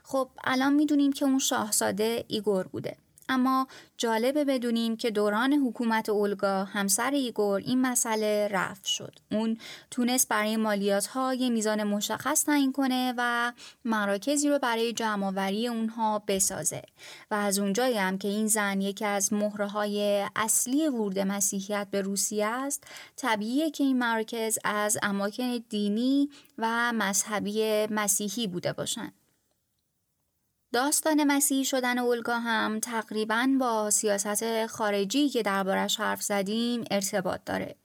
خب 0.03 0.29
الان 0.43 0.74
می‌دونیم 0.74 1.13
که 1.13 1.25
اون 1.25 1.39
شاهزاده 1.39 2.25
ایگور 2.27 2.67
بوده. 2.67 2.97
اما 3.29 3.67
جالبه 3.98 4.46
بدونیم 4.46 4.98
که 4.98 5.12
دوران 5.12 5.53
حکومت 5.53 6.10
اولگا 6.10 6.63
همسر 6.63 7.12
ایگور 7.12 7.62
این 7.62 7.81
مسئله 7.81 8.48
رفع 8.51 8.86
شد. 8.86 9.15
اون 9.31 9.57
تونست 9.91 10.27
برای 10.27 10.57
مالیات 10.57 11.07
ها 11.07 11.34
یه 11.34 11.50
میزان 11.50 11.84
مشخص 11.84 12.46
تعیین 12.46 12.72
کنه 12.72 13.13
و 13.17 13.53
مراکزی 13.86 14.50
رو 14.50 14.60
برای 14.60 14.93
جمعآوری 14.93 15.67
اونها 15.67 16.24
بسازه 16.27 16.81
و 17.31 17.36
از 17.36 17.60
اونجایی 17.60 17.98
هم 17.98 18.17
که 18.17 18.27
این 18.27 18.48
زن 18.48 18.81
یکی 18.81 19.05
از 19.05 19.34
مهره 19.34 19.67
های 19.67 20.25
اصلی 20.36 20.88
ورود 20.88 21.19
مسیحیت 21.19 21.88
به 21.91 22.01
روسیه 22.01 22.46
است 22.46 22.84
طبیعیه 23.15 23.72
که 23.72 23.84
این 23.84 23.98
مراکز 23.98 24.60
از 24.63 24.98
اماکن 25.01 25.57
دینی 25.69 26.29
و 26.57 26.93
مذهبی 26.93 27.88
مسیحی 27.91 28.48
بوده 28.48 28.74
باشند. 28.74 29.26
داستان 30.74 31.24
مسیحی 31.24 31.65
شدن 31.65 31.97
اولگا 31.97 32.39
هم 32.39 32.79
تقریبا 32.79 33.47
با 33.59 33.89
سیاست 33.89 34.67
خارجی 34.67 35.29
که 35.29 35.43
دربارش 35.43 36.00
حرف 36.00 36.21
زدیم 36.21 36.83
ارتباط 36.91 37.41
داره. 37.45 37.75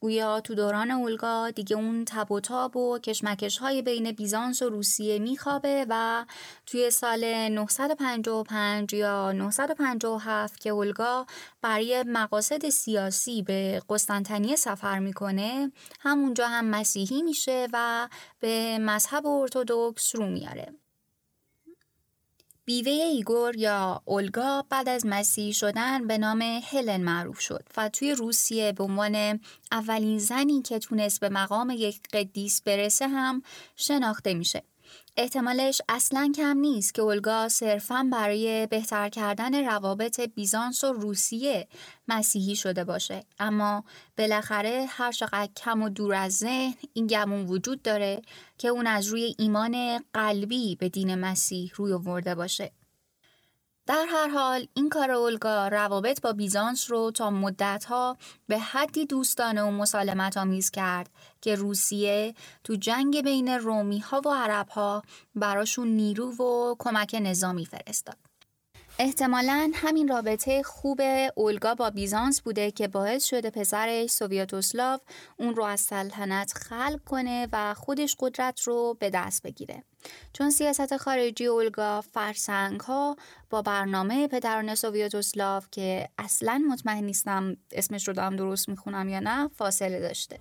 گویا 0.00 0.40
تو 0.40 0.54
دوران 0.54 0.90
اولگا 0.90 1.50
دیگه 1.50 1.76
اون 1.76 2.04
تب 2.04 2.32
و 2.32 2.40
تاب 2.40 2.76
و 2.76 2.98
کشمکش 2.98 3.58
های 3.58 3.82
بین 3.82 4.12
بیزانس 4.12 4.62
و 4.62 4.68
روسیه 4.68 5.18
میخوابه 5.18 5.86
و 5.88 6.24
توی 6.66 6.90
سال 6.90 7.48
955 7.48 8.94
یا 8.94 9.32
957 9.32 10.60
که 10.60 10.70
اولگا 10.70 11.26
برای 11.60 12.04
مقاصد 12.06 12.68
سیاسی 12.68 13.42
به 13.42 13.82
قسطنطنیه 13.88 14.56
سفر 14.56 14.98
می‌کنه 14.98 15.72
همونجا 16.00 16.48
هم 16.48 16.64
مسیحی 16.64 17.22
میشه 17.22 17.68
و 17.72 18.08
به 18.40 18.78
مذهب 18.78 19.26
ارتدوکس 19.26 20.16
رو 20.16 20.26
میاره. 20.26 20.81
بیوه 22.64 22.92
ایگور 22.92 23.56
یا 23.56 24.02
اولگا 24.04 24.64
بعد 24.70 24.88
از 24.88 25.06
مسیحی 25.06 25.52
شدن 25.52 26.06
به 26.06 26.18
نام 26.18 26.42
هلن 26.42 27.00
معروف 27.00 27.40
شد 27.40 27.68
و 27.76 27.88
توی 27.88 28.12
روسیه 28.12 28.72
به 28.72 28.84
عنوان 28.84 29.40
اولین 29.72 30.18
زنی 30.18 30.62
که 30.62 30.78
تونست 30.78 31.20
به 31.20 31.28
مقام 31.28 31.70
یک 31.70 32.00
قدیس 32.12 32.62
برسه 32.62 33.08
هم 33.08 33.42
شناخته 33.76 34.34
میشه. 34.34 34.62
احتمالش 35.16 35.82
اصلا 35.88 36.32
کم 36.36 36.58
نیست 36.58 36.94
که 36.94 37.02
اولگا 37.02 37.48
صرفا 37.48 38.08
برای 38.12 38.66
بهتر 38.66 39.08
کردن 39.08 39.64
روابط 39.64 40.20
بیزانس 40.20 40.84
و 40.84 40.92
روسیه 40.92 41.68
مسیحی 42.08 42.56
شده 42.56 42.84
باشه. 42.84 43.24
اما 43.38 43.84
بالاخره 44.18 44.86
هر 44.88 45.12
چقدر 45.12 45.48
کم 45.56 45.82
و 45.82 45.88
دور 45.88 46.14
از 46.14 46.32
ذهن 46.32 46.74
این 46.92 47.06
گمون 47.06 47.46
وجود 47.46 47.82
داره 47.82 48.22
که 48.58 48.68
اون 48.68 48.86
از 48.86 49.06
روی 49.06 49.34
ایمان 49.38 50.04
قلبی 50.14 50.76
به 50.76 50.88
دین 50.88 51.14
مسیح 51.14 51.72
روی 51.76 51.92
ورده 51.92 52.34
باشه. 52.34 52.72
در 53.92 54.06
هر 54.08 54.28
حال 54.28 54.66
این 54.74 54.88
کار 54.88 55.10
اولگا 55.10 55.68
روابط 55.68 56.20
با 56.20 56.32
بیزانس 56.32 56.90
رو 56.90 57.10
تا 57.10 57.30
مدتها 57.30 58.16
به 58.46 58.58
حدی 58.58 59.06
دوستانه 59.06 59.62
و 59.62 59.70
مسالمت 59.70 60.36
آمیز 60.36 60.70
کرد 60.70 61.10
که 61.40 61.54
روسیه 61.54 62.34
تو 62.64 62.74
جنگ 62.74 63.22
بین 63.22 63.48
رومی 63.48 63.98
ها 63.98 64.20
و 64.24 64.28
عرب 64.28 64.68
ها 64.68 65.02
براشون 65.34 65.88
نیرو 65.88 66.32
و 66.32 66.74
کمک 66.78 67.16
نظامی 67.20 67.66
فرستاد. 67.66 68.31
احتمالا 69.04 69.70
همین 69.74 70.08
رابطه 70.08 70.62
خوب 70.62 71.00
اولگا 71.34 71.74
با 71.74 71.90
بیزانس 71.90 72.40
بوده 72.40 72.70
که 72.70 72.88
باعث 72.88 73.24
شده 73.24 73.50
پسرش 73.50 74.10
سوویتوسلاو 74.10 74.98
اون 75.36 75.54
رو 75.54 75.64
از 75.64 75.80
سلطنت 75.80 76.52
خلق 76.52 77.00
کنه 77.06 77.48
و 77.52 77.74
خودش 77.74 78.16
قدرت 78.18 78.60
رو 78.60 78.96
به 79.00 79.10
دست 79.10 79.42
بگیره. 79.42 79.84
چون 80.32 80.50
سیاست 80.50 80.96
خارجی 80.96 81.46
اولگا 81.46 82.00
فرسنگ 82.00 82.80
ها 82.80 83.16
با 83.50 83.62
برنامه 83.62 84.28
پدران 84.28 84.74
سوویتوسلاو 84.74 85.62
که 85.70 86.08
اصلا 86.18 86.62
مطمئن 86.70 87.04
نیستم 87.04 87.56
اسمش 87.72 88.08
رو 88.08 88.14
دارم 88.14 88.36
درست 88.36 88.68
می‌خونم 88.68 89.08
یا 89.08 89.20
نه 89.20 89.48
فاصله 89.48 90.00
داشته. 90.00 90.38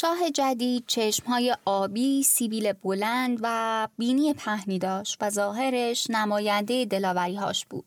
شاه 0.00 0.30
جدید 0.30 0.84
چشمهای 0.86 1.56
آبی، 1.64 2.22
سیبیل 2.22 2.72
بلند 2.72 3.38
و 3.42 3.88
بینی 3.98 4.34
پهنی 4.34 4.78
داشت 4.78 5.18
و 5.20 5.30
ظاهرش 5.30 6.10
نماینده 6.10 6.84
دلاوریهاش 6.84 7.66
بود. 7.66 7.84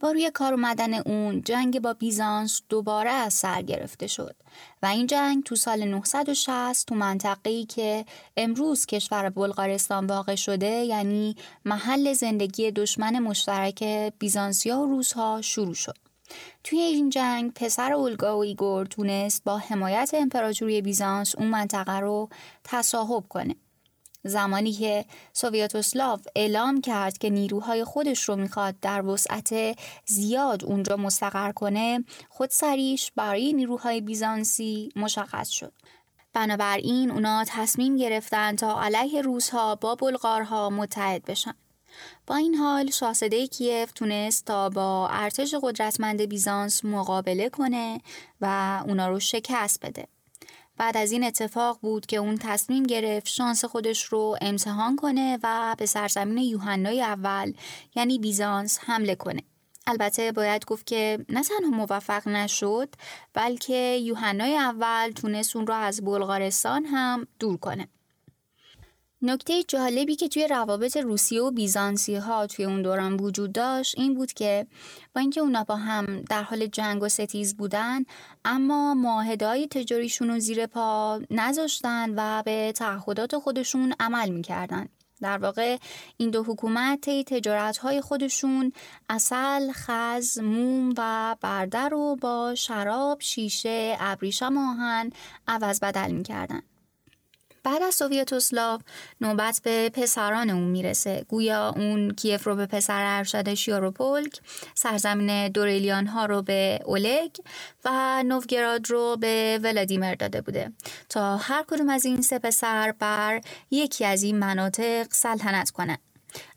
با 0.00 0.12
روی 0.12 0.30
کار 0.30 0.52
اومدن 0.52 0.94
اون 0.94 1.42
جنگ 1.42 1.80
با 1.80 1.92
بیزانس 1.92 2.62
دوباره 2.68 3.10
از 3.10 3.34
سر 3.34 3.62
گرفته 3.62 4.06
شد 4.06 4.36
و 4.82 4.86
این 4.86 5.06
جنگ 5.06 5.44
تو 5.44 5.56
سال 5.56 5.84
960 5.84 6.86
تو 6.86 6.94
منطقه‌ای 6.94 7.64
که 7.64 8.04
امروز 8.36 8.86
کشور 8.86 9.30
بلغارستان 9.30 10.06
واقع 10.06 10.34
شده 10.34 10.66
یعنی 10.66 11.36
محل 11.64 12.12
زندگی 12.12 12.70
دشمن 12.70 13.18
مشترک 13.18 13.84
بیزانسیا 14.18 14.78
و 14.78 14.86
روسها 14.86 15.42
شروع 15.42 15.74
شد. 15.74 16.05
توی 16.64 16.78
این 16.78 17.10
جنگ 17.10 17.52
پسر 17.54 17.92
اولگا 17.92 18.36
و 18.36 18.40
ایگور 18.40 18.86
تونست 18.86 19.44
با 19.44 19.58
حمایت 19.58 20.10
امپراتوری 20.14 20.82
بیزانس 20.82 21.34
اون 21.34 21.48
منطقه 21.48 21.98
رو 21.98 22.28
تصاحب 22.64 23.28
کنه. 23.28 23.56
زمانی 24.24 24.72
که 24.72 25.04
سوویتوسلاو 25.32 26.18
اعلام 26.36 26.80
کرد 26.80 27.18
که 27.18 27.30
نیروهای 27.30 27.84
خودش 27.84 28.22
رو 28.22 28.36
می‌خواد 28.36 28.80
در 28.80 29.06
وسعت 29.06 29.78
زیاد 30.06 30.64
اونجا 30.64 30.96
مستقر 30.96 31.52
کنه 31.52 32.04
خودسریش 32.28 33.12
برای 33.16 33.52
نیروهای 33.52 34.00
بیزانسی 34.00 34.88
مشخص 34.96 35.48
شد. 35.48 35.72
بنابراین 36.32 37.10
اونا 37.10 37.44
تصمیم 37.48 37.96
گرفتن 37.96 38.56
تا 38.56 38.82
علیه 38.82 39.22
روسها 39.22 39.74
با 39.74 39.94
بلغارها 39.94 40.70
متحد 40.70 41.24
بشن. 41.24 41.54
با 42.26 42.36
این 42.36 42.54
حال 42.54 42.90
شاهزاده 42.90 43.46
کیف 43.46 43.92
تونست 43.92 44.44
تا 44.44 44.68
با 44.68 45.08
ارتش 45.08 45.54
قدرتمند 45.62 46.22
بیزانس 46.22 46.84
مقابله 46.84 47.48
کنه 47.48 48.00
و 48.40 48.82
اونا 48.86 49.08
رو 49.08 49.20
شکست 49.20 49.86
بده. 49.86 50.08
بعد 50.76 50.96
از 50.96 51.12
این 51.12 51.24
اتفاق 51.24 51.78
بود 51.80 52.06
که 52.06 52.16
اون 52.16 52.36
تصمیم 52.36 52.82
گرفت 52.82 53.28
شانس 53.28 53.64
خودش 53.64 54.04
رو 54.04 54.36
امتحان 54.40 54.96
کنه 54.96 55.38
و 55.42 55.74
به 55.78 55.86
سرزمین 55.86 56.38
یوحنای 56.38 57.02
اول 57.02 57.52
یعنی 57.94 58.18
بیزانس 58.18 58.78
حمله 58.82 59.14
کنه. 59.14 59.42
البته 59.86 60.32
باید 60.32 60.64
گفت 60.64 60.86
که 60.86 61.24
نه 61.28 61.42
تنها 61.42 61.70
موفق 61.70 62.28
نشد 62.28 62.94
بلکه 63.34 63.98
یوحنای 64.02 64.56
اول 64.56 65.10
تونست 65.10 65.56
اون 65.56 65.66
رو 65.66 65.74
از 65.74 66.04
بلغارستان 66.04 66.84
هم 66.84 67.26
دور 67.38 67.56
کنه. 67.56 67.88
نکته 69.26 69.62
جالبی 69.62 70.16
که 70.16 70.28
توی 70.28 70.46
روابط 70.46 70.96
روسیه 70.96 71.42
و 71.42 71.50
بیزانسی 71.50 72.14
ها 72.14 72.46
توی 72.46 72.64
اون 72.64 72.82
دوران 72.82 73.16
وجود 73.16 73.52
داشت 73.52 73.98
این 73.98 74.14
بود 74.14 74.32
که 74.32 74.66
با 75.14 75.20
اینکه 75.20 75.40
اونا 75.40 75.64
با 75.64 75.76
هم 75.76 76.22
در 76.22 76.42
حال 76.42 76.66
جنگ 76.66 77.02
و 77.02 77.08
ستیز 77.08 77.56
بودن 77.56 78.04
اما 78.44 78.94
معاهدهای 78.94 79.66
تجاریشون 79.66 80.28
رو 80.28 80.38
زیر 80.38 80.66
پا 80.66 81.20
نذاشتن 81.30 82.14
و 82.16 82.42
به 82.42 82.72
تعهدات 82.72 83.38
خودشون 83.38 83.94
عمل 84.00 84.28
می‌کردن 84.28 84.88
در 85.20 85.38
واقع 85.38 85.76
این 86.16 86.30
دو 86.30 86.42
حکومت 86.42 87.10
تجارت 87.10 87.78
های 87.78 88.00
خودشون 88.00 88.72
اصل، 89.08 89.72
خز، 89.72 90.38
موم 90.38 90.94
و 90.98 91.36
برده 91.40 91.88
رو 91.88 92.16
با 92.20 92.54
شراب، 92.54 93.20
شیشه، 93.20 93.96
ابریشم 94.00 94.58
آهن 94.58 95.10
عوض 95.48 95.80
بدل 95.80 96.10
می‌کردن. 96.10 96.62
بعد 97.66 97.82
از 97.82 97.94
سوویتوسلاو 97.94 98.80
نوبت 99.20 99.60
به 99.64 99.90
پسران 99.94 100.50
اون 100.50 100.64
می‌رسه. 100.64 101.24
گویا 101.28 101.68
اون 101.76 102.10
کیف 102.10 102.46
رو 102.46 102.56
به 102.56 102.66
پسر 102.66 103.04
ارشد 103.06 103.54
شیاروپولک 103.54 104.40
سرزمین 104.74 105.48
دوریلیان 105.48 106.06
ها 106.06 106.26
رو 106.26 106.42
به 106.42 106.80
اولگ 106.84 107.30
و 107.84 108.22
نوگراد 108.22 108.90
رو 108.90 109.16
به 109.16 109.60
ولادیمر 109.62 110.14
داده 110.14 110.40
بوده. 110.40 110.72
تا 111.08 111.36
هر 111.36 111.64
کدوم 111.68 111.88
از 111.88 112.04
این 112.04 112.22
سه 112.22 112.38
پسر 112.38 112.94
بر 112.98 113.40
یکی 113.70 114.04
از 114.04 114.22
این 114.22 114.38
مناطق 114.38 115.06
سلطنت 115.10 115.70
کنه 115.70 115.98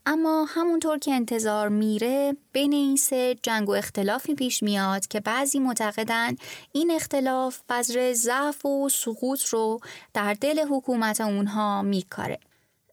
اما 0.06 0.46
همونطور 0.48 0.98
که 0.98 1.14
انتظار 1.14 1.68
میره 1.68 2.36
بین 2.52 2.72
این 2.72 2.96
سه 2.96 3.36
جنگ 3.42 3.68
و 3.68 3.72
اختلافی 3.72 4.34
پیش 4.34 4.62
میاد 4.62 5.06
که 5.06 5.20
بعضی 5.20 5.58
معتقدن 5.58 6.36
این 6.72 6.90
اختلاف 6.90 7.60
بذر 7.68 8.12
ضعف 8.12 8.66
و 8.66 8.88
سقوط 8.88 9.44
رو 9.44 9.80
در 10.14 10.34
دل 10.34 10.66
حکومت 10.70 11.20
اونها 11.20 11.82
میکاره. 11.82 12.38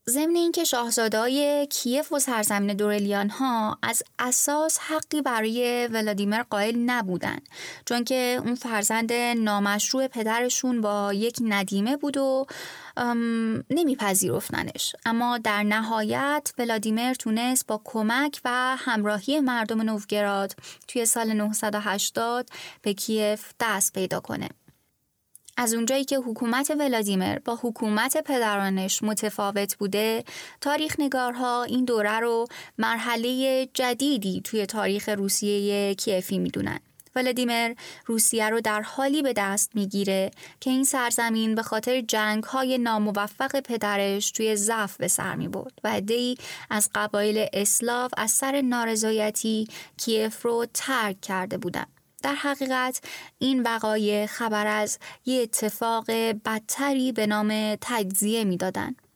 ضمن 0.09 0.35
اینکه 0.35 0.63
شاهزادای 0.63 1.67
کیف 1.69 2.11
و 2.11 2.19
سرزمین 2.19 2.75
دورلیان 2.75 3.29
ها 3.29 3.77
از 3.81 4.03
اساس 4.19 4.79
حقی 4.79 5.21
برای 5.21 5.87
ولادیمر 5.87 6.43
قائل 6.43 6.75
نبودن 6.75 7.37
چون 7.85 8.03
که 8.03 8.41
اون 8.45 8.55
فرزند 8.55 9.13
نامشروع 9.13 10.07
پدرشون 10.07 10.81
با 10.81 11.13
یک 11.13 11.37
ندیمه 11.41 11.97
بود 11.97 12.17
و 12.17 12.45
نمیپذیرفتنش. 13.69 14.95
اما 15.05 15.37
در 15.37 15.63
نهایت 15.63 16.51
ولادیمر 16.57 17.13
تونست 17.13 17.67
با 17.67 17.81
کمک 17.83 18.41
و 18.45 18.75
همراهی 18.79 19.39
مردم 19.39 19.81
نوگراد 19.81 20.55
توی 20.87 21.05
سال 21.05 21.33
980 21.33 22.49
به 22.81 22.93
کیف 22.93 23.53
دست 23.59 23.93
پیدا 23.93 24.19
کنه. 24.19 24.49
از 25.57 25.73
اونجایی 25.73 26.05
که 26.05 26.17
حکومت 26.17 26.71
ولادیمر 26.79 27.39
با 27.39 27.59
حکومت 27.61 28.17
پدرانش 28.17 29.03
متفاوت 29.03 29.77
بوده 29.77 30.23
تاریخ 30.61 30.95
نگارها 30.99 31.63
این 31.63 31.85
دوره 31.85 32.19
رو 32.19 32.45
مرحله 32.77 33.65
جدیدی 33.73 34.41
توی 34.43 34.65
تاریخ 34.65 35.09
روسیه 35.09 35.95
کیفی 35.95 36.39
می‌دونن 36.39 36.79
ولادیمر 37.15 37.73
روسیه 38.05 38.49
رو 38.49 38.61
در 38.61 38.81
حالی 38.81 39.21
به 39.21 39.33
دست 39.33 39.71
می‌گیره 39.75 40.31
که 40.59 40.69
این 40.69 40.83
سرزمین 40.83 41.55
به 41.55 41.63
خاطر 41.63 42.01
جنگ 42.01 42.43
های 42.43 42.77
ناموفق 42.77 43.59
پدرش 43.59 44.31
توی 44.31 44.55
ضعف 44.55 44.97
به 44.97 45.07
سر 45.07 45.35
می 45.35 45.47
برد 45.47 45.73
و 45.83 45.87
عدهای 45.87 46.37
از 46.69 46.89
قبایل 46.95 47.47
اسلاو 47.53 48.09
از 48.17 48.31
سر 48.31 48.61
نارضایتی 48.61 49.67
کیف 49.97 50.45
رو 50.45 50.65
ترک 50.73 51.21
کرده 51.21 51.57
بودند. 51.57 51.96
در 52.23 52.35
حقیقت 52.35 53.01
این 53.39 53.63
وقایع 53.63 54.25
خبر 54.25 54.67
از 54.67 54.99
یه 55.25 55.41
اتفاق 55.41 56.11
بدتری 56.45 57.11
به 57.11 57.27
نام 57.27 57.77
تجزیه 57.81 58.43
می‌دادند. 58.43 59.06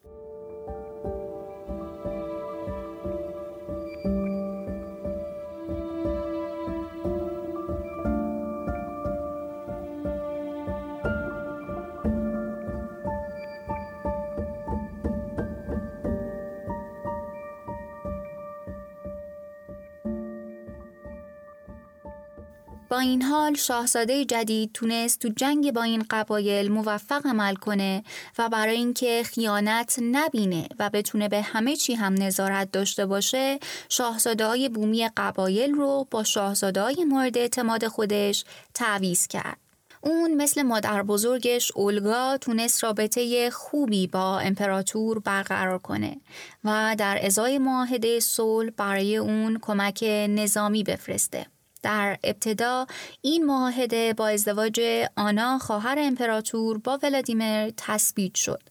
این 23.02 23.22
حال 23.22 23.54
شاهزاده 23.54 24.26
جدید 24.26 24.72
تونست 24.74 25.20
تو 25.20 25.30
جنگ 25.36 25.74
با 25.74 25.84
این 25.84 26.06
قبایل 26.10 26.72
موفق 26.72 27.28
عمل 27.28 27.56
کنه 27.56 28.04
و 28.38 28.50
برای 28.50 28.76
اینکه 28.76 29.24
خیانت 29.26 30.00
نبینه 30.12 30.68
و 30.80 30.90
بتونه 30.90 31.30
به 31.30 31.42
همه 31.42 31.76
چی 31.76 31.94
هم 31.94 32.14
نظارت 32.14 32.72
داشته 32.72 33.06
باشه 33.06 33.60
شاهزاده 33.90 34.46
های 34.46 34.70
بومی 34.70 35.10
قبایل 35.18 35.72
رو 35.72 36.08
با 36.12 36.24
شاهزاده 36.24 36.82
های 36.82 37.04
مورد 37.04 37.38
اعتماد 37.38 37.88
خودش 37.88 38.46
تعویز 38.74 39.28
کرد. 39.28 39.58
اون 40.02 40.34
مثل 40.34 40.62
مادر 40.62 41.04
بزرگش 41.04 41.72
اولگا 41.76 42.38
تونست 42.38 42.84
رابطه 42.84 43.50
خوبی 43.50 44.08
با 44.08 44.40
امپراتور 44.40 45.20
برقرار 45.20 45.78
کنه 45.78 46.18
و 46.64 46.96
در 46.98 47.20
ازای 47.26 47.58
معاهده 47.58 48.20
صلح 48.20 48.70
برای 48.70 49.18
اون 49.18 49.60
کمک 49.62 50.04
نظامی 50.30 50.84
بفرسته. 50.84 51.46
در 51.84 52.18
ابتدا 52.24 52.88
این 53.22 53.46
معاهده 53.46 54.14
با 54.14 54.28
ازدواج 54.28 54.82
آنا 55.16 55.58
خواهر 55.58 55.96
امپراتور 56.00 56.78
با 56.78 57.00
ولادیمیر 57.04 57.74
تثبیت 57.78 58.36
شد. 58.36 58.62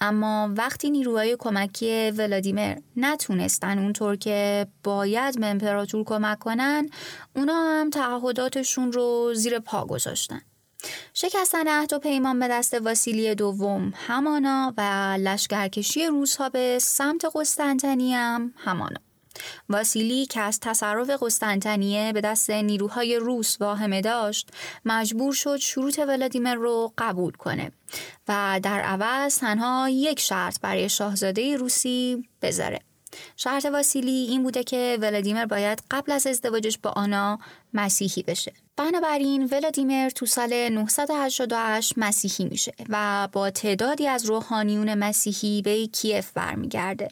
اما 0.00 0.50
وقتی 0.56 0.90
نیروهای 0.90 1.36
کمکی 1.38 2.10
ولادیمیر 2.10 2.76
نتونستن 2.96 3.78
اونطور 3.78 4.16
که 4.16 4.66
باید 4.84 5.40
به 5.40 5.46
امپراتور 5.46 6.04
کمک 6.04 6.38
کنن 6.38 6.90
اونا 7.36 7.54
هم 7.54 7.90
تعهداتشون 7.90 8.92
رو 8.92 9.34
زیر 9.34 9.58
پا 9.58 9.84
گذاشتن. 9.84 10.40
شکستن 11.14 11.68
عهد 11.68 11.92
و 11.92 11.98
پیمان 11.98 12.38
به 12.38 12.48
دست 12.48 12.74
واسیلی 12.74 13.34
دوم 13.34 13.92
همانا 13.96 14.74
و 14.76 14.80
لشکرکشی 15.20 16.06
روزها 16.06 16.48
به 16.48 16.78
سمت 16.78 17.24
قسطنطنیه 17.34 18.16
هم 18.16 18.54
همانا. 18.56 19.05
واسیلی 19.68 20.26
که 20.26 20.40
از 20.40 20.60
تصرف 20.60 21.10
قسطنطنیه 21.22 22.12
به 22.12 22.20
دست 22.20 22.50
نیروهای 22.50 23.16
روس 23.16 23.56
واهمه 23.60 24.00
داشت 24.00 24.50
مجبور 24.84 25.32
شد 25.32 25.56
شروط 25.56 25.98
ولادیمیر 25.98 26.54
رو 26.54 26.92
قبول 26.98 27.32
کنه 27.32 27.72
و 28.28 28.60
در 28.62 28.80
عوض 28.80 29.38
تنها 29.38 29.88
یک 29.88 30.20
شرط 30.20 30.60
برای 30.60 30.88
شاهزاده 30.88 31.56
روسی 31.56 32.28
بذاره. 32.42 32.80
شرط 33.36 33.64
واسیلی 33.64 34.26
این 34.30 34.42
بوده 34.42 34.64
که 34.64 34.98
ولادیمیر 35.00 35.46
باید 35.46 35.82
قبل 35.90 36.12
از 36.12 36.26
ازدواجش 36.26 36.78
با 36.78 36.90
آنا 36.90 37.38
مسیحی 37.74 38.22
بشه. 38.22 38.52
بنابراین 38.76 39.48
ولادیمیر 39.52 40.08
تو 40.10 40.26
سال 40.26 40.68
988 40.68 41.94
مسیحی 41.96 42.44
میشه 42.44 42.72
و 42.88 43.28
با 43.32 43.50
تعدادی 43.50 44.08
از 44.08 44.24
روحانیون 44.24 44.94
مسیحی 44.94 45.62
به 45.62 45.86
کیف 45.86 46.32
برمیگرده. 46.32 47.08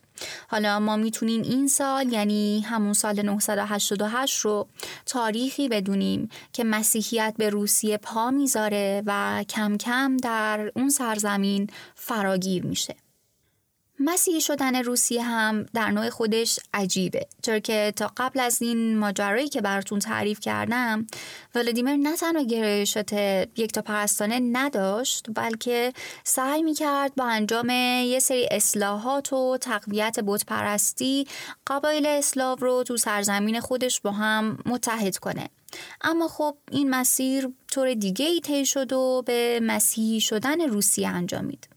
حالا 0.49 0.81
ما 0.81 0.97
می‌تونیم 0.97 1.43
این 1.43 1.69
سال 1.69 2.13
یعنی 2.13 2.61
همون 2.61 2.93
سال 2.93 3.23
988 3.23 4.39
رو 4.39 4.67
تاریخی 5.07 5.69
بدونیم 5.69 6.29
که 6.53 6.65
مسیحیت 6.65 7.35
به 7.39 7.51
روسیه 7.51 7.97
پا 7.97 8.31
می‌ذاره 8.31 9.03
و 9.07 9.45
کم 9.49 9.77
کم 9.77 10.17
در 10.17 10.73
اون 10.77 10.89
سرزمین 10.89 11.71
فراگیر 11.95 12.67
میشه. 12.67 12.97
مسیحی 14.01 14.41
شدن 14.41 14.77
روسیه 14.77 15.23
هم 15.23 15.67
در 15.75 15.91
نوع 15.91 16.11
خودش 16.11 16.59
عجیبه. 16.75 17.27
چرا 17.43 17.59
که 17.59 17.93
تا 17.97 18.13
قبل 18.17 18.41
از 18.41 18.63
این 18.63 18.99
ماجرایی 18.99 19.49
که 19.49 19.61
براتون 19.61 19.99
تعریف 19.99 20.41
کردم 20.41 21.07
ولادیمیر 21.55 21.97
نه 21.97 22.17
تنها 22.17 22.43
گرایشات 22.43 23.13
یک 23.57 23.73
تا 23.73 23.83
پرستانه 23.83 24.41
نداشت 24.53 25.27
بلکه 25.35 25.93
سعی 26.25 26.63
می‌کرد 26.63 27.15
با 27.15 27.25
انجام 27.25 27.71
یه 27.71 28.19
سری 28.19 28.49
اصلاحات 28.51 29.33
و 29.33 29.59
تقویت 29.61 30.21
بتپرستی 30.21 31.27
قبایل 31.67 32.07
اسلاو 32.07 32.59
رو 32.61 32.83
تو 32.83 32.97
سرزمین 32.97 33.61
خودش 33.61 34.01
با 34.01 34.11
هم 34.11 34.59
متحد 34.67 35.17
کنه. 35.17 35.49
اما 36.01 36.29
خب 36.29 36.57
این 36.71 36.91
مسیر 36.91 37.49
طور 37.71 37.95
دیگه 37.95 38.27
ای 38.27 38.41
طی 38.41 38.67
شد 38.67 38.93
و 38.93 39.23
به 39.27 39.61
مسیحی 39.63 40.21
شدن 40.21 40.61
روسیه 40.61 41.09
انجامید. 41.09 41.74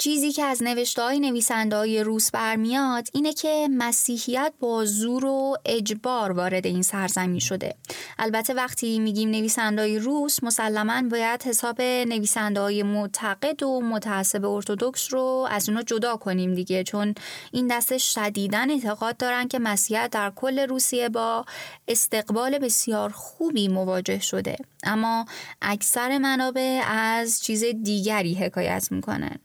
چیزی 0.00 0.32
که 0.32 0.44
از 0.44 0.62
نوشته 0.62 1.02
های 1.02 1.20
نویسنده 1.20 1.76
های 1.76 2.02
روس 2.02 2.30
برمیاد 2.30 3.08
اینه 3.12 3.32
که 3.32 3.68
مسیحیت 3.70 4.52
با 4.60 4.84
زور 4.84 5.24
و 5.24 5.56
اجبار 5.64 6.32
وارد 6.32 6.66
این 6.66 6.82
سرزمین 6.82 7.38
شده. 7.38 7.74
البته 8.18 8.54
وقتی 8.54 8.98
میگیم 8.98 9.30
نویسنده 9.30 9.82
های 9.82 9.98
روس 9.98 10.44
مسلما 10.44 11.02
باید 11.08 11.42
حساب 11.42 11.82
نویسنده 11.82 12.60
های 12.60 12.82
معتقد 12.82 13.62
و 13.62 13.80
متعصب 13.80 14.44
ارتودکس 14.44 15.12
رو 15.12 15.46
از 15.50 15.68
اونا 15.68 15.82
جدا 15.82 16.16
کنیم 16.16 16.54
دیگه 16.54 16.84
چون 16.84 17.14
این 17.52 17.66
دسته 17.66 17.98
شدیدن 17.98 18.70
اعتقاد 18.70 19.16
دارن 19.16 19.48
که 19.48 19.58
مسیحیت 19.58 20.08
در 20.12 20.32
کل 20.36 20.58
روسیه 20.58 21.08
با 21.08 21.44
استقبال 21.88 22.58
بسیار 22.58 23.10
خوبی 23.10 23.68
مواجه 23.68 24.20
شده. 24.20 24.56
اما 24.84 25.26
اکثر 25.62 26.18
منابع 26.18 26.82
از 26.88 27.42
چیز 27.42 27.64
دیگری 27.64 28.34
حکایت 28.34 28.88
می‌کنن. 28.90 29.38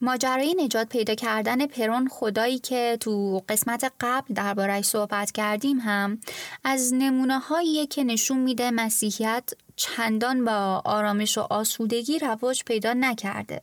ماجرای 0.00 0.54
نجات 0.58 0.88
پیدا 0.88 1.14
کردن 1.14 1.66
پرون 1.66 2.08
خدایی 2.08 2.58
که 2.58 2.96
تو 3.00 3.42
قسمت 3.48 3.92
قبل 4.00 4.34
دربارهش 4.34 4.84
صحبت 4.84 5.32
کردیم 5.32 5.78
هم 5.78 6.18
از 6.64 6.94
نمونه 6.94 7.38
هایی 7.38 7.86
که 7.86 8.04
نشون 8.04 8.38
میده 8.38 8.70
مسیحیت 8.70 9.50
چندان 9.76 10.44
با 10.44 10.82
آرامش 10.84 11.38
و 11.38 11.46
آسودگی 11.50 12.18
رواج 12.18 12.64
پیدا 12.64 12.92
نکرده. 12.92 13.60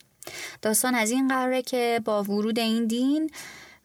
داستان 0.62 0.96
از 0.96 1.12
این 1.12 1.28
قراره 1.28 1.62
که 1.62 2.02
با 2.06 2.24
ورود 2.24 2.60
این 2.60 2.86
دین 2.86 3.32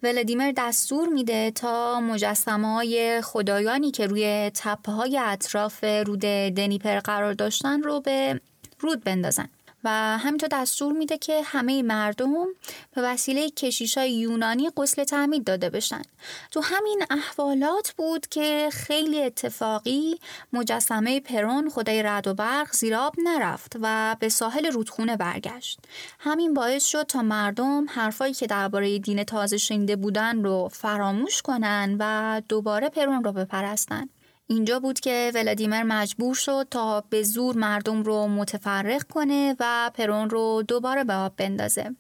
ولادیمیر 0.03 0.53
دستور 0.57 1.09
میده 1.09 1.51
تا 1.51 2.01
مجسمه 2.01 2.75
های 2.75 3.21
خدایانی 3.23 3.91
که 3.91 4.07
روی 4.07 4.51
تپه 4.55 4.93
های 4.93 5.19
اطراف 5.19 5.85
رود 5.85 6.21
دنیپر 6.55 7.01
قرار 7.01 7.33
داشتن 7.33 7.83
رو 7.83 8.01
به 8.01 8.41
رود 8.81 9.05
بندازن. 9.05 9.49
و 9.85 10.19
همینطور 10.19 10.49
دستور 10.53 10.93
میده 10.93 11.19
که 11.19 11.43
همه 11.45 11.83
مردم 11.83 12.47
به 12.95 13.03
وسیله 13.03 13.51
کشیش 13.51 13.99
های 13.99 14.13
یونانی 14.13 14.71
قسل 14.77 15.05
تعمید 15.05 15.45
داده 15.45 15.71
بشن. 15.71 16.03
تو 16.51 16.61
همین 16.61 17.03
احوالات 17.11 17.93
بود 17.93 18.27
که 18.27 18.69
خیلی 18.73 19.23
اتفاقی 19.23 20.19
مجسمه 20.53 21.21
پرون 21.21 21.71
خدای 21.71 22.03
رد 22.03 22.27
و 22.27 22.35
برق 22.35 22.73
زیراب 22.73 23.15
نرفت 23.25 23.77
و 23.83 24.17
به 24.21 24.29
ساحل 24.29 24.67
رودخونه 24.67 25.17
برگشت. 25.17 25.79
همین 26.19 26.55
باعث 26.55 26.85
شد 26.85 27.03
تا 27.03 27.23
مردم 27.23 27.87
حرفایی 27.89 28.35
که 28.35 28.47
درباره 28.47 28.99
دین 28.99 29.25
تازه 29.25 29.57
شنیده 29.57 29.97
بودن 29.97 30.45
رو 30.45 30.69
فراموش 30.73 31.43
کنن 31.43 31.97
و 31.99 32.43
دوباره 32.49 32.89
پرون 32.89 33.25
رو 33.25 33.33
بپرستن. 33.33 34.09
اینجا 34.51 34.81
بود 34.81 35.01
که 35.01 35.33
ولادیمیر 35.35 35.83
مجبور 35.83 36.35
شد 36.35 36.67
تا 36.71 37.01
به 37.11 37.23
زور 37.23 37.57
مردم 37.57 38.03
رو 38.03 38.29
متفرق 38.29 39.03
کنه 39.03 39.57
و 39.61 39.91
پرون 39.95 40.31
رو 40.31 40.63
دوباره 40.69 41.05
به 41.05 41.13
آب 41.13 41.37
بندازه. 41.37 41.95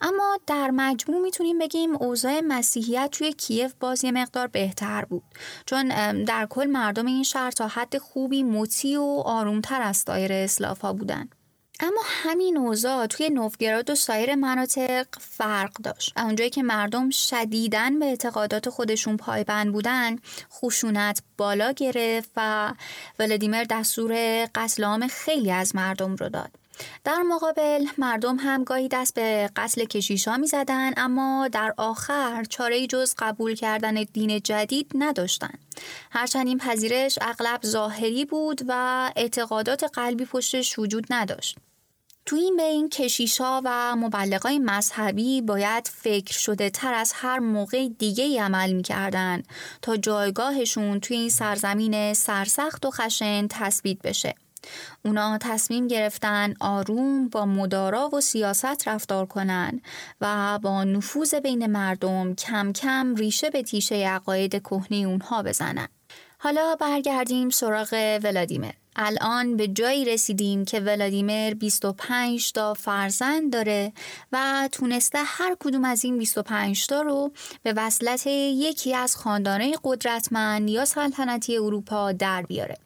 اما 0.00 0.38
در 0.46 0.70
مجموع 0.70 1.22
می‌تونیم 1.22 1.58
بگیم 1.58 1.96
اوضاع 1.96 2.40
مسیحیت 2.40 3.08
توی 3.12 3.32
کیف 3.32 3.74
باز 3.80 4.04
یه 4.04 4.12
مقدار 4.12 4.46
بهتر 4.46 5.04
بود 5.04 5.22
چون 5.66 5.88
در 6.24 6.46
کل 6.50 6.66
مردم 6.66 7.06
این 7.06 7.22
شهر 7.22 7.50
تا 7.50 7.68
حد 7.68 7.98
خوبی 7.98 8.42
مطیع 8.42 9.00
و 9.00 9.22
آرومتر 9.26 9.82
از 9.82 10.04
دایر 10.04 10.32
اسلاف 10.32 10.80
ها 10.80 10.92
بودن 10.92 11.28
اما 11.80 12.00
همین 12.04 12.56
اوضاع 12.56 13.06
توی 13.06 13.30
نوفگراد 13.30 13.90
و 13.90 13.94
سایر 13.94 14.34
مناطق 14.34 15.06
فرق 15.20 15.72
داشت 15.72 16.18
اونجایی 16.18 16.50
که 16.50 16.62
مردم 16.62 17.10
شدیدن 17.10 17.98
به 17.98 18.04
اعتقادات 18.04 18.70
خودشون 18.70 19.16
پایبند 19.16 19.72
بودن 19.72 20.16
خشونت 20.52 21.22
بالا 21.38 21.72
گرفت 21.72 22.30
و 22.36 22.72
ولادیمیر 23.18 23.64
دستور 23.64 24.12
قتل 24.54 24.84
عام 24.84 25.06
خیلی 25.06 25.52
از 25.52 25.76
مردم 25.76 26.16
رو 26.16 26.28
داد 26.28 26.50
در 27.04 27.22
مقابل 27.22 27.86
مردم 27.98 28.36
هم 28.36 28.64
گاهی 28.64 28.88
دست 28.88 29.14
به 29.14 29.50
قتل 29.56 29.84
کشیشا 29.84 30.36
می 30.36 30.46
زدن 30.46 30.92
اما 30.96 31.48
در 31.48 31.74
آخر 31.76 32.44
چاره 32.44 32.86
جز 32.86 33.14
قبول 33.18 33.54
کردن 33.54 33.94
دین 33.94 34.40
جدید 34.40 34.90
نداشتند. 34.94 35.58
هرچند 36.10 36.46
این 36.46 36.58
پذیرش 36.58 37.18
اغلب 37.20 37.60
ظاهری 37.66 38.24
بود 38.24 38.60
و 38.68 39.12
اعتقادات 39.16 39.84
قلبی 39.84 40.24
پشتش 40.24 40.78
وجود 40.78 41.06
نداشت. 41.10 41.56
تو 42.26 42.36
این 42.36 42.56
بین 42.56 42.88
کشیشا 42.88 43.60
و 43.64 43.96
مبلغای 43.96 44.58
مذهبی 44.58 45.42
باید 45.42 45.90
فکر 45.94 46.32
شده 46.32 46.70
تر 46.70 46.94
از 46.94 47.12
هر 47.14 47.38
موقع 47.38 47.88
دیگه 47.88 48.24
ای 48.24 48.38
عمل 48.38 48.72
می‌کردن 48.72 49.42
تا 49.82 49.96
جایگاهشون 49.96 51.00
توی 51.00 51.16
این 51.16 51.28
سرزمین 51.28 52.14
سرسخت 52.14 52.86
و 52.86 52.90
خشن 52.90 53.46
تثبیت 53.50 54.02
بشه. 54.02 54.34
اونا 55.04 55.38
تصمیم 55.38 55.86
گرفتن 55.86 56.54
آروم 56.60 57.28
با 57.28 57.46
مدارا 57.46 58.08
و 58.08 58.20
سیاست 58.20 58.88
رفتار 58.88 59.26
کنن 59.26 59.80
و 60.20 60.58
با 60.62 60.84
نفوذ 60.84 61.34
بین 61.34 61.66
مردم 61.66 62.34
کم 62.34 62.72
کم 62.72 63.14
ریشه 63.14 63.50
به 63.50 63.62
تیشه 63.62 63.94
عقاید 63.94 64.62
کهنه 64.62 64.96
اونها 64.96 65.42
بزنن. 65.42 65.88
حالا 66.38 66.76
برگردیم 66.80 67.50
سراغ 67.50 68.18
ولادیمیر. 68.24 68.74
الان 68.96 69.56
به 69.56 69.68
جایی 69.68 70.04
رسیدیم 70.04 70.64
که 70.64 70.80
ولادیمیر 70.80 71.54
25 71.54 72.52
تا 72.52 72.74
فرزند 72.74 73.52
داره 73.52 73.92
و 74.32 74.68
تونسته 74.72 75.18
هر 75.24 75.56
کدوم 75.60 75.84
از 75.84 76.04
این 76.04 76.18
25 76.18 76.86
تا 76.86 77.00
رو 77.00 77.32
به 77.62 77.72
وصلت 77.76 78.26
یکی 78.26 78.94
از 78.94 79.16
خاندانه 79.16 79.74
قدرتمند 79.84 80.70
یا 80.70 80.84
سلطنتی 80.84 81.56
اروپا 81.56 82.12
در 82.12 82.42
بیاره 82.42 82.76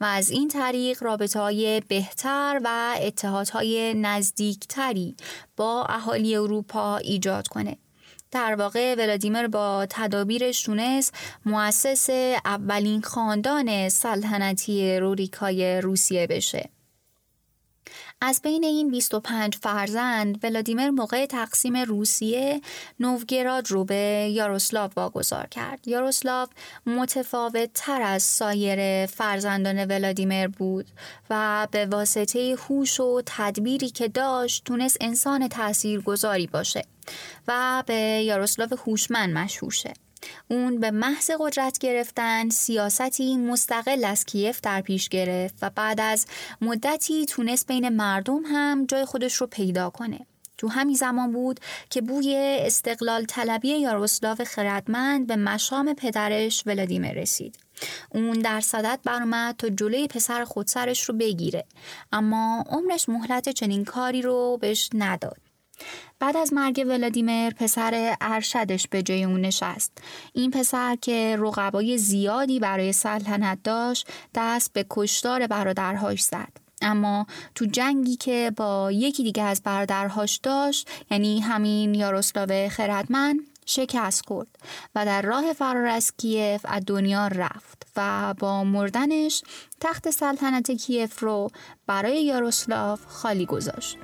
و 0.00 0.04
از 0.04 0.30
این 0.30 0.48
طریق 0.48 1.02
رابطه 1.02 1.40
های 1.40 1.82
بهتر 1.88 2.60
و 2.64 2.94
اتحادهای 3.00 3.94
نزدیکتری 3.94 5.16
با 5.56 5.84
اهالی 5.84 6.36
اروپا 6.36 6.96
ایجاد 6.96 7.48
کنه. 7.48 7.76
در 8.30 8.54
واقع 8.54 8.94
ولادیمیر 8.94 9.48
با 9.48 9.86
تدابیرش 9.90 10.62
تونست 10.62 11.14
مؤسس 11.44 12.10
اولین 12.44 13.02
خاندان 13.02 13.88
سلطنتی 13.88 14.98
روریکای 14.98 15.80
روسیه 15.80 16.26
بشه. 16.26 16.75
از 18.20 18.40
بین 18.42 18.64
این 18.64 18.90
25 18.90 19.56
فرزند 19.56 20.44
ولادیمیر 20.44 20.90
موقع 20.90 21.26
تقسیم 21.26 21.76
روسیه 21.76 22.60
نوگراد 23.00 23.70
رو 23.70 23.84
به 23.84 24.30
یاروسلاو 24.32 24.90
واگذار 24.96 25.46
کرد. 25.46 25.88
یاروسلاو 25.88 26.48
متفاوت 26.86 27.70
تر 27.74 28.02
از 28.02 28.22
سایر 28.22 29.06
فرزندان 29.06 29.84
ولادیمیر 29.84 30.48
بود 30.48 30.86
و 31.30 31.68
به 31.70 31.86
واسطه 31.86 32.56
هوش 32.68 33.00
و 33.00 33.22
تدبیری 33.26 33.90
که 33.90 34.08
داشت 34.08 34.64
تونست 34.64 34.96
انسان 35.00 35.48
تاثیرگذاری 35.48 36.46
باشه 36.46 36.84
و 37.48 37.82
به 37.86 37.94
یاروسلاو 38.24 38.68
هوشمند 38.86 39.34
مشهور 39.34 39.72
شه. 39.72 40.05
اون 40.50 40.80
به 40.80 40.90
محض 40.90 41.30
قدرت 41.40 41.78
گرفتن 41.78 42.48
سیاستی 42.48 43.36
مستقل 43.36 44.04
از 44.04 44.24
کیف 44.24 44.60
در 44.60 44.80
پیش 44.80 45.08
گرفت 45.08 45.54
و 45.62 45.70
بعد 45.70 46.00
از 46.00 46.26
مدتی 46.60 47.26
تونست 47.26 47.66
بین 47.66 47.88
مردم 47.88 48.42
هم 48.46 48.86
جای 48.86 49.04
خودش 49.04 49.34
رو 49.34 49.46
پیدا 49.46 49.90
کنه. 49.90 50.26
تو 50.58 50.68
همین 50.68 50.94
زمان 50.94 51.32
بود 51.32 51.60
که 51.90 52.00
بوی 52.00 52.34
استقلال 52.60 53.24
طلبی 53.24 53.68
یاروسلاو 53.68 54.36
خردمند 54.46 55.26
به 55.26 55.36
مشام 55.36 55.94
پدرش 55.94 56.62
ولادیمیر 56.66 57.12
رسید. 57.12 57.58
اون 58.10 58.32
در 58.32 58.60
صدت 58.60 59.00
برآمد 59.04 59.56
تا 59.56 59.68
جلوی 59.68 60.08
پسر 60.08 60.44
خودسرش 60.44 61.02
رو 61.02 61.14
بگیره 61.14 61.64
اما 62.12 62.64
عمرش 62.68 63.08
مهلت 63.08 63.48
چنین 63.48 63.84
کاری 63.84 64.22
رو 64.22 64.58
بهش 64.60 64.90
نداد. 64.94 65.38
بعد 66.18 66.36
از 66.36 66.52
مرگ 66.52 66.84
ولادیمیر 66.88 67.50
پسر 67.50 68.16
ارشدش 68.20 68.88
به 68.88 69.02
جای 69.02 69.24
اون 69.24 69.40
نشست. 69.40 69.92
این 70.32 70.50
پسر 70.50 70.96
که 70.96 71.36
رقبای 71.40 71.98
زیادی 71.98 72.60
برای 72.60 72.92
سلطنت 72.92 73.58
داشت 73.64 74.08
دست 74.34 74.72
به 74.72 74.86
کشتار 74.90 75.46
برادرهاش 75.46 76.22
زد. 76.22 76.66
اما 76.82 77.26
تو 77.54 77.64
جنگی 77.64 78.16
که 78.16 78.52
با 78.56 78.92
یکی 78.92 79.22
دیگه 79.22 79.42
از 79.42 79.62
برادرهاش 79.62 80.36
داشت 80.36 80.88
یعنی 81.10 81.40
همین 81.40 81.94
یاروسلاو 81.94 82.68
خردمند 82.68 83.40
شکست 83.66 84.26
خورد 84.26 84.48
و 84.94 85.06
در 85.06 85.22
راه 85.22 85.52
فرار 85.52 85.86
از 85.86 86.12
کیف 86.16 86.60
از 86.64 86.82
دنیا 86.86 87.26
رفت 87.26 87.86
و 87.96 88.34
با 88.38 88.64
مردنش 88.64 89.42
تخت 89.80 90.10
سلطنت 90.10 90.70
کیف 90.70 91.22
رو 91.22 91.48
برای 91.86 92.24
یاروسلاو 92.24 92.98
خالی 93.06 93.46
گذاشت. 93.46 93.98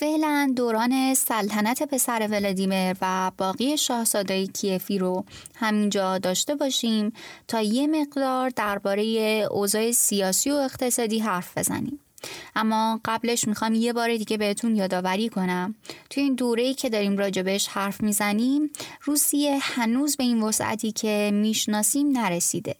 فعلا 0.00 0.52
دوران 0.56 1.14
سلطنت 1.14 1.82
پسر 1.82 2.28
ولادیمیر 2.30 2.96
و 3.02 3.30
باقی 3.38 3.76
شاهزاده 3.76 4.46
کیفی 4.46 4.98
رو 4.98 5.24
همینجا 5.54 6.18
داشته 6.18 6.54
باشیم 6.54 7.12
تا 7.48 7.60
یه 7.60 7.86
مقدار 7.86 8.50
درباره 8.50 9.02
اوضاع 9.50 9.90
سیاسی 9.90 10.50
و 10.50 10.54
اقتصادی 10.54 11.18
حرف 11.18 11.58
بزنیم. 11.58 12.00
اما 12.56 13.00
قبلش 13.04 13.48
می‌خوام 13.48 13.74
یه 13.74 13.92
بار 13.92 14.16
دیگه 14.16 14.36
بهتون 14.36 14.76
یادآوری 14.76 15.28
کنم. 15.28 15.74
توی 16.10 16.22
این 16.22 16.34
دوره‌ای 16.34 16.74
که 16.74 16.88
داریم 16.90 17.18
راجبش 17.18 17.68
حرف 17.68 18.00
می‌زنیم 18.00 18.70
روسیه 19.02 19.58
هنوز 19.62 20.16
به 20.16 20.24
این 20.24 20.42
وسعتی 20.42 20.92
که 20.92 21.30
می‌شناسیم 21.34 22.18
نرسیده 22.18 22.74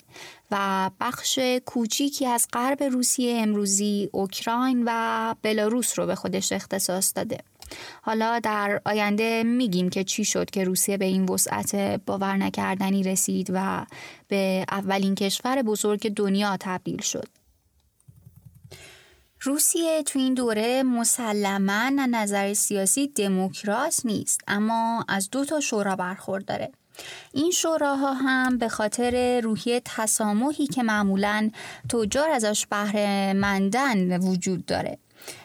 و 0.51 0.91
بخش 1.01 1.39
کوچیکی 1.67 2.27
از 2.27 2.49
غرب 2.53 2.83
روسیه 2.83 3.43
امروزی 3.43 4.09
اوکراین 4.13 4.83
و 4.87 5.35
بلاروس 5.43 5.99
رو 5.99 6.07
به 6.07 6.15
خودش 6.15 6.53
اختصاص 6.53 7.13
داده. 7.17 7.39
حالا 8.03 8.39
در 8.39 8.81
آینده 8.85 9.43
میگیم 9.43 9.91
که 9.91 10.05
چی 10.05 10.25
شد 10.25 10.51
که 10.51 10.65
روسیه 10.65 10.97
به 10.97 11.05
این 11.05 11.25
وسعت 11.25 11.75
باور 12.07 12.37
نکردنی 12.37 13.03
رسید 13.03 13.51
و 13.55 13.87
به 14.29 14.65
اولین 14.71 15.15
کشور 15.15 15.63
بزرگ 15.63 16.15
دنیا 16.15 16.57
تبدیل 16.61 17.03
شد. 17.03 17.40
روسیه 19.43 20.03
تو 20.03 20.19
این 20.19 20.35
دوره 20.35 20.83
مسلما 20.83 21.89
نظر 21.89 22.55
سیاسی 22.55 23.09
دموکراس 23.09 24.07
نیست 24.07 24.41
اما 24.49 25.05
از 25.09 25.31
دو 25.31 25.45
تا 25.45 25.61
شورا 25.61 25.97
برخورداره 25.97 26.73
این 27.33 27.51
شوراها 27.51 28.15
هم 28.15 28.59
به 28.59 28.69
خاطر 28.69 29.41
روحیه 29.41 29.83
تسامحی 29.85 30.67
که 30.67 30.83
معمولا 30.83 31.51
تجار 31.89 32.31
ازش 32.31 32.67
بهره 32.67 33.33
مندن 33.33 34.21
وجود 34.21 34.67
داره. 34.67 34.99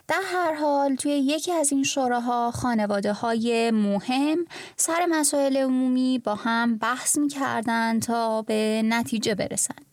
در 0.07 0.21
هر 0.25 0.53
حال 0.53 0.95
توی 0.95 1.11
یکی 1.11 1.51
از 1.51 1.71
این 1.71 1.83
شوراها 1.83 2.51
خانواده 2.51 3.13
های 3.13 3.71
مهم 3.71 4.37
سر 4.77 5.05
مسائل 5.09 5.57
عمومی 5.57 6.19
با 6.19 6.35
هم 6.35 6.77
بحث 6.77 7.17
می 7.17 7.27
کردن 7.27 7.99
تا 7.99 8.41
به 8.41 8.81
نتیجه 8.85 9.35
برسن. 9.35 9.84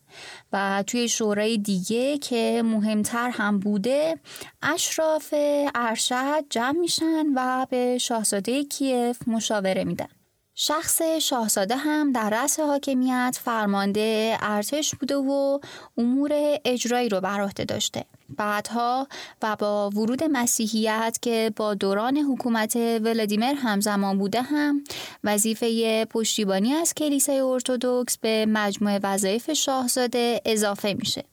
و 0.52 0.84
توی 0.86 1.08
شورای 1.08 1.58
دیگه 1.58 2.18
که 2.18 2.62
مهمتر 2.64 3.30
هم 3.30 3.58
بوده 3.58 4.18
اشراف 4.62 5.34
ارشد 5.74 6.44
جمع 6.50 6.78
میشن 6.78 7.26
و 7.36 7.66
به 7.70 7.98
شاهزاده 7.98 8.64
کیف 8.64 9.28
مشاوره 9.28 9.84
میدن. 9.84 10.08
شخص 10.54 11.02
شاهزاده 11.02 11.76
هم 11.76 12.12
در 12.12 12.30
رأس 12.30 12.60
حاکمیت 12.60 13.38
فرمانده 13.44 14.36
ارتش 14.40 14.94
بوده 14.94 15.16
و 15.16 15.58
امور 15.98 16.30
اجرایی 16.64 17.08
رو 17.08 17.20
بر 17.20 17.40
عهده 17.40 17.64
داشته. 17.64 18.04
بعدها 18.36 19.08
و 19.42 19.56
با 19.56 19.90
ورود 19.90 20.24
مسیحیت 20.24 21.18
که 21.22 21.52
با 21.56 21.74
دوران 21.74 22.18
حکومت 22.18 22.76
ولادیمیر 22.76 23.54
همزمان 23.56 24.18
بوده 24.18 24.42
هم 24.42 24.84
وظیفه 25.24 26.04
پشتیبانی 26.04 26.72
از 26.72 26.94
کلیسای 26.94 27.40
ارتودکس 27.40 28.18
به 28.18 28.46
مجموعه 28.48 29.00
وظایف 29.02 29.52
شاهزاده 29.52 30.40
اضافه 30.44 30.94
میشه. 30.94 31.24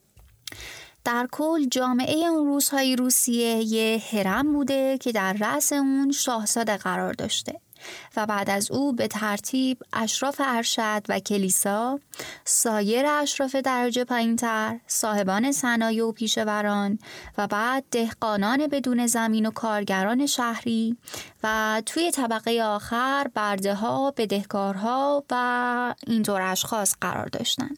در 1.05 1.27
کل 1.31 1.65
جامعه 1.65 2.27
اون 2.27 2.47
روزهای 2.47 2.95
روسیه 2.95 3.63
یه 3.63 4.01
هرم 4.11 4.53
بوده 4.53 4.97
که 4.97 5.11
در 5.11 5.33
رأس 5.33 5.73
اون 5.73 6.11
شاهزاده 6.11 6.77
قرار 6.77 7.13
داشته. 7.13 7.59
و 8.15 8.25
بعد 8.25 8.49
از 8.49 8.71
او 8.71 8.93
به 8.93 9.07
ترتیب 9.07 9.77
اشراف 9.93 10.41
ارشد 10.45 11.03
و 11.09 11.19
کلیسا 11.19 11.99
سایر 12.45 13.05
اشراف 13.05 13.55
درجه 13.55 14.03
پایینتر 14.03 14.79
صاحبان 14.87 15.51
صنایع 15.51 16.05
و 16.05 16.11
پیشوران 16.11 16.99
و 17.37 17.47
بعد 17.47 17.83
دهقانان 17.91 18.67
بدون 18.67 19.07
زمین 19.07 19.45
و 19.45 19.51
کارگران 19.51 20.25
شهری 20.25 20.97
و 21.43 21.81
توی 21.85 22.11
طبقه 22.11 22.63
آخر 22.63 23.27
برده 23.33 23.73
ها 23.73 24.13
بدهکارها 24.17 25.23
و 25.29 25.95
اینطور 26.07 26.41
اشخاص 26.41 26.95
قرار 27.01 27.25
داشتند 27.25 27.77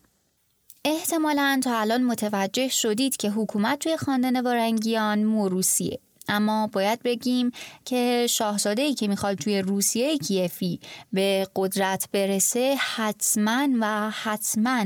احتمالا 0.85 1.59
تا 1.63 1.79
الان 1.79 2.03
متوجه 2.03 2.67
شدید 2.67 3.17
که 3.17 3.29
حکومت 3.29 3.79
توی 3.79 3.97
خاندان 3.97 4.41
وارنگیان 4.41 5.23
موروسیه 5.23 5.99
اما 6.27 6.67
باید 6.67 7.03
بگیم 7.03 7.51
که 7.85 8.27
شاهزاده 8.29 8.81
ای 8.81 8.93
که 8.93 9.07
می‌خواد 9.07 9.37
توی 9.37 9.61
روسیه 9.61 10.17
کیفی 10.17 10.79
به 11.13 11.47
قدرت 11.55 12.09
برسه 12.11 12.75
حتما 12.95 13.67
و 13.81 14.09
حتما 14.09 14.85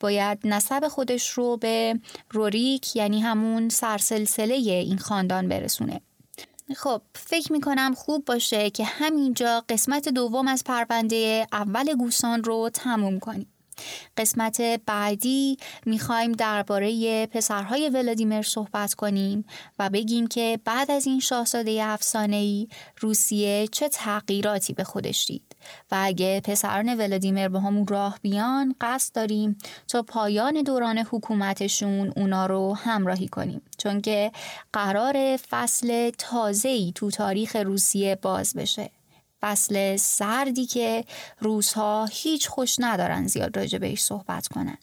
باید 0.00 0.38
نسب 0.44 0.88
خودش 0.88 1.30
رو 1.30 1.56
به 1.56 2.00
روریک 2.30 2.96
یعنی 2.96 3.20
همون 3.20 3.68
سرسلسله 3.68 4.54
این 4.54 4.98
خاندان 4.98 5.48
برسونه. 5.48 6.00
خب 6.76 7.02
فکر 7.14 7.52
می‌کنم 7.52 7.94
خوب 7.94 8.24
باشه 8.24 8.70
که 8.70 8.84
همینجا 8.84 9.64
قسمت 9.68 10.08
دوم 10.08 10.48
از 10.48 10.64
پرونده 10.64 11.46
اول 11.52 11.94
گوسان 11.94 12.44
رو 12.44 12.70
تموم 12.74 13.18
کنیم. 13.18 13.53
قسمت 14.16 14.60
بعدی 14.86 15.56
می‌خوایم 15.86 16.32
درباره 16.32 17.26
پسرهای 17.26 17.88
ولادیمیر 17.88 18.42
صحبت 18.42 18.94
کنیم 18.94 19.44
و 19.78 19.90
بگیم 19.90 20.26
که 20.26 20.60
بعد 20.64 20.90
از 20.90 21.06
این 21.06 21.20
شاهزاده 21.20 21.80
افسانه‌ای 21.84 22.68
روسیه 23.00 23.66
چه 23.66 23.88
تغییراتی 23.88 24.72
به 24.72 24.84
خودش 24.84 25.24
دید 25.26 25.56
و 25.90 25.96
اگه 26.02 26.40
پسران 26.44 26.94
ولادیمیر 26.94 27.48
به 27.48 27.60
همون 27.60 27.86
راه 27.86 28.18
بیان 28.22 28.74
قصد 28.80 29.14
داریم 29.14 29.58
تا 29.88 30.02
پایان 30.02 30.62
دوران 30.62 30.98
حکومتشون 30.98 32.12
اونا 32.16 32.46
رو 32.46 32.74
همراهی 32.74 33.28
کنیم. 33.28 33.62
چون 33.78 34.00
که 34.00 34.32
قرار 34.72 35.36
فصل 35.36 36.10
تازه‌ای 36.18 36.92
تو 36.94 37.10
تاریخ 37.10 37.56
روسیه 37.56 38.18
باز 38.22 38.54
بشه. 38.54 38.90
فصل 39.44 39.96
سردی 39.96 40.66
که 40.66 41.04
روزها 41.40 42.08
هیچ 42.12 42.48
خوش 42.48 42.76
ندارن 42.78 43.26
زیاد 43.26 43.56
راجع 43.56 43.78
بهش 43.78 44.02
صحبت 44.02 44.48
کنن. 44.48 44.78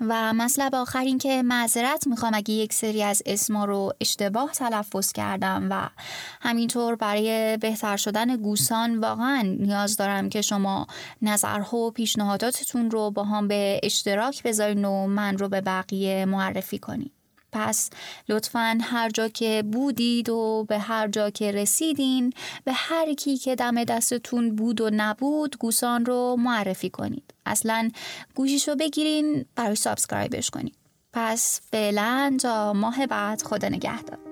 و 0.00 0.32
مطلب 0.32 0.74
آخر 0.74 0.98
این 0.98 1.18
که 1.18 1.42
معذرت 1.42 2.06
می‌خوام 2.06 2.34
اگه 2.34 2.54
یک 2.54 2.72
سری 2.72 3.02
از 3.02 3.22
اسما 3.26 3.64
رو 3.64 3.92
اشتباه 4.00 4.52
تلفظ 4.52 5.12
کردم 5.12 5.66
و 5.70 5.88
همینطور 6.40 6.96
برای 6.96 7.56
بهتر 7.56 7.96
شدن 7.96 8.36
گوسان 8.36 8.98
واقعا 8.98 9.56
نیاز 9.58 9.96
دارم 9.96 10.28
که 10.28 10.42
شما 10.42 10.86
نظرها 11.22 11.76
و 11.76 11.90
پیشنهاداتتون 11.90 12.90
رو 12.90 13.10
با 13.10 13.24
هم 13.24 13.48
به 13.48 13.80
اشتراک 13.82 14.42
بذارین 14.42 14.84
و 14.84 15.06
من 15.06 15.38
رو 15.38 15.48
به 15.48 15.60
بقیه 15.60 16.24
معرفی 16.24 16.78
کنین. 16.78 17.10
پس 17.52 17.90
لطفا 18.28 18.78
هر 18.82 19.10
جا 19.10 19.28
که 19.28 19.64
بودید 19.72 20.28
و 20.28 20.64
به 20.68 20.78
هر 20.78 21.08
جا 21.08 21.30
که 21.30 21.52
رسیدین 21.52 22.32
به 22.64 22.72
هر 22.72 23.14
کی 23.14 23.36
که 23.36 23.54
دم 23.54 23.84
دستتون 23.84 24.56
بود 24.56 24.80
و 24.80 24.90
نبود 24.92 25.58
گوسان 25.58 26.06
رو 26.06 26.36
معرفی 26.38 26.90
کنید. 26.90 27.34
اصلا 27.46 27.90
گوشیش 28.34 28.68
رو 28.68 28.76
بگیرین 28.76 29.44
براش 29.56 29.76
subscribe 29.76 30.36
ش 30.36 30.50
کنید. 30.50 30.74
پس 31.12 31.60
فعلا 31.70 32.36
تا 32.40 32.72
ماه 32.72 33.06
بعد 33.06 33.42
خدا 33.42 33.68
نگهدار. 33.68 34.31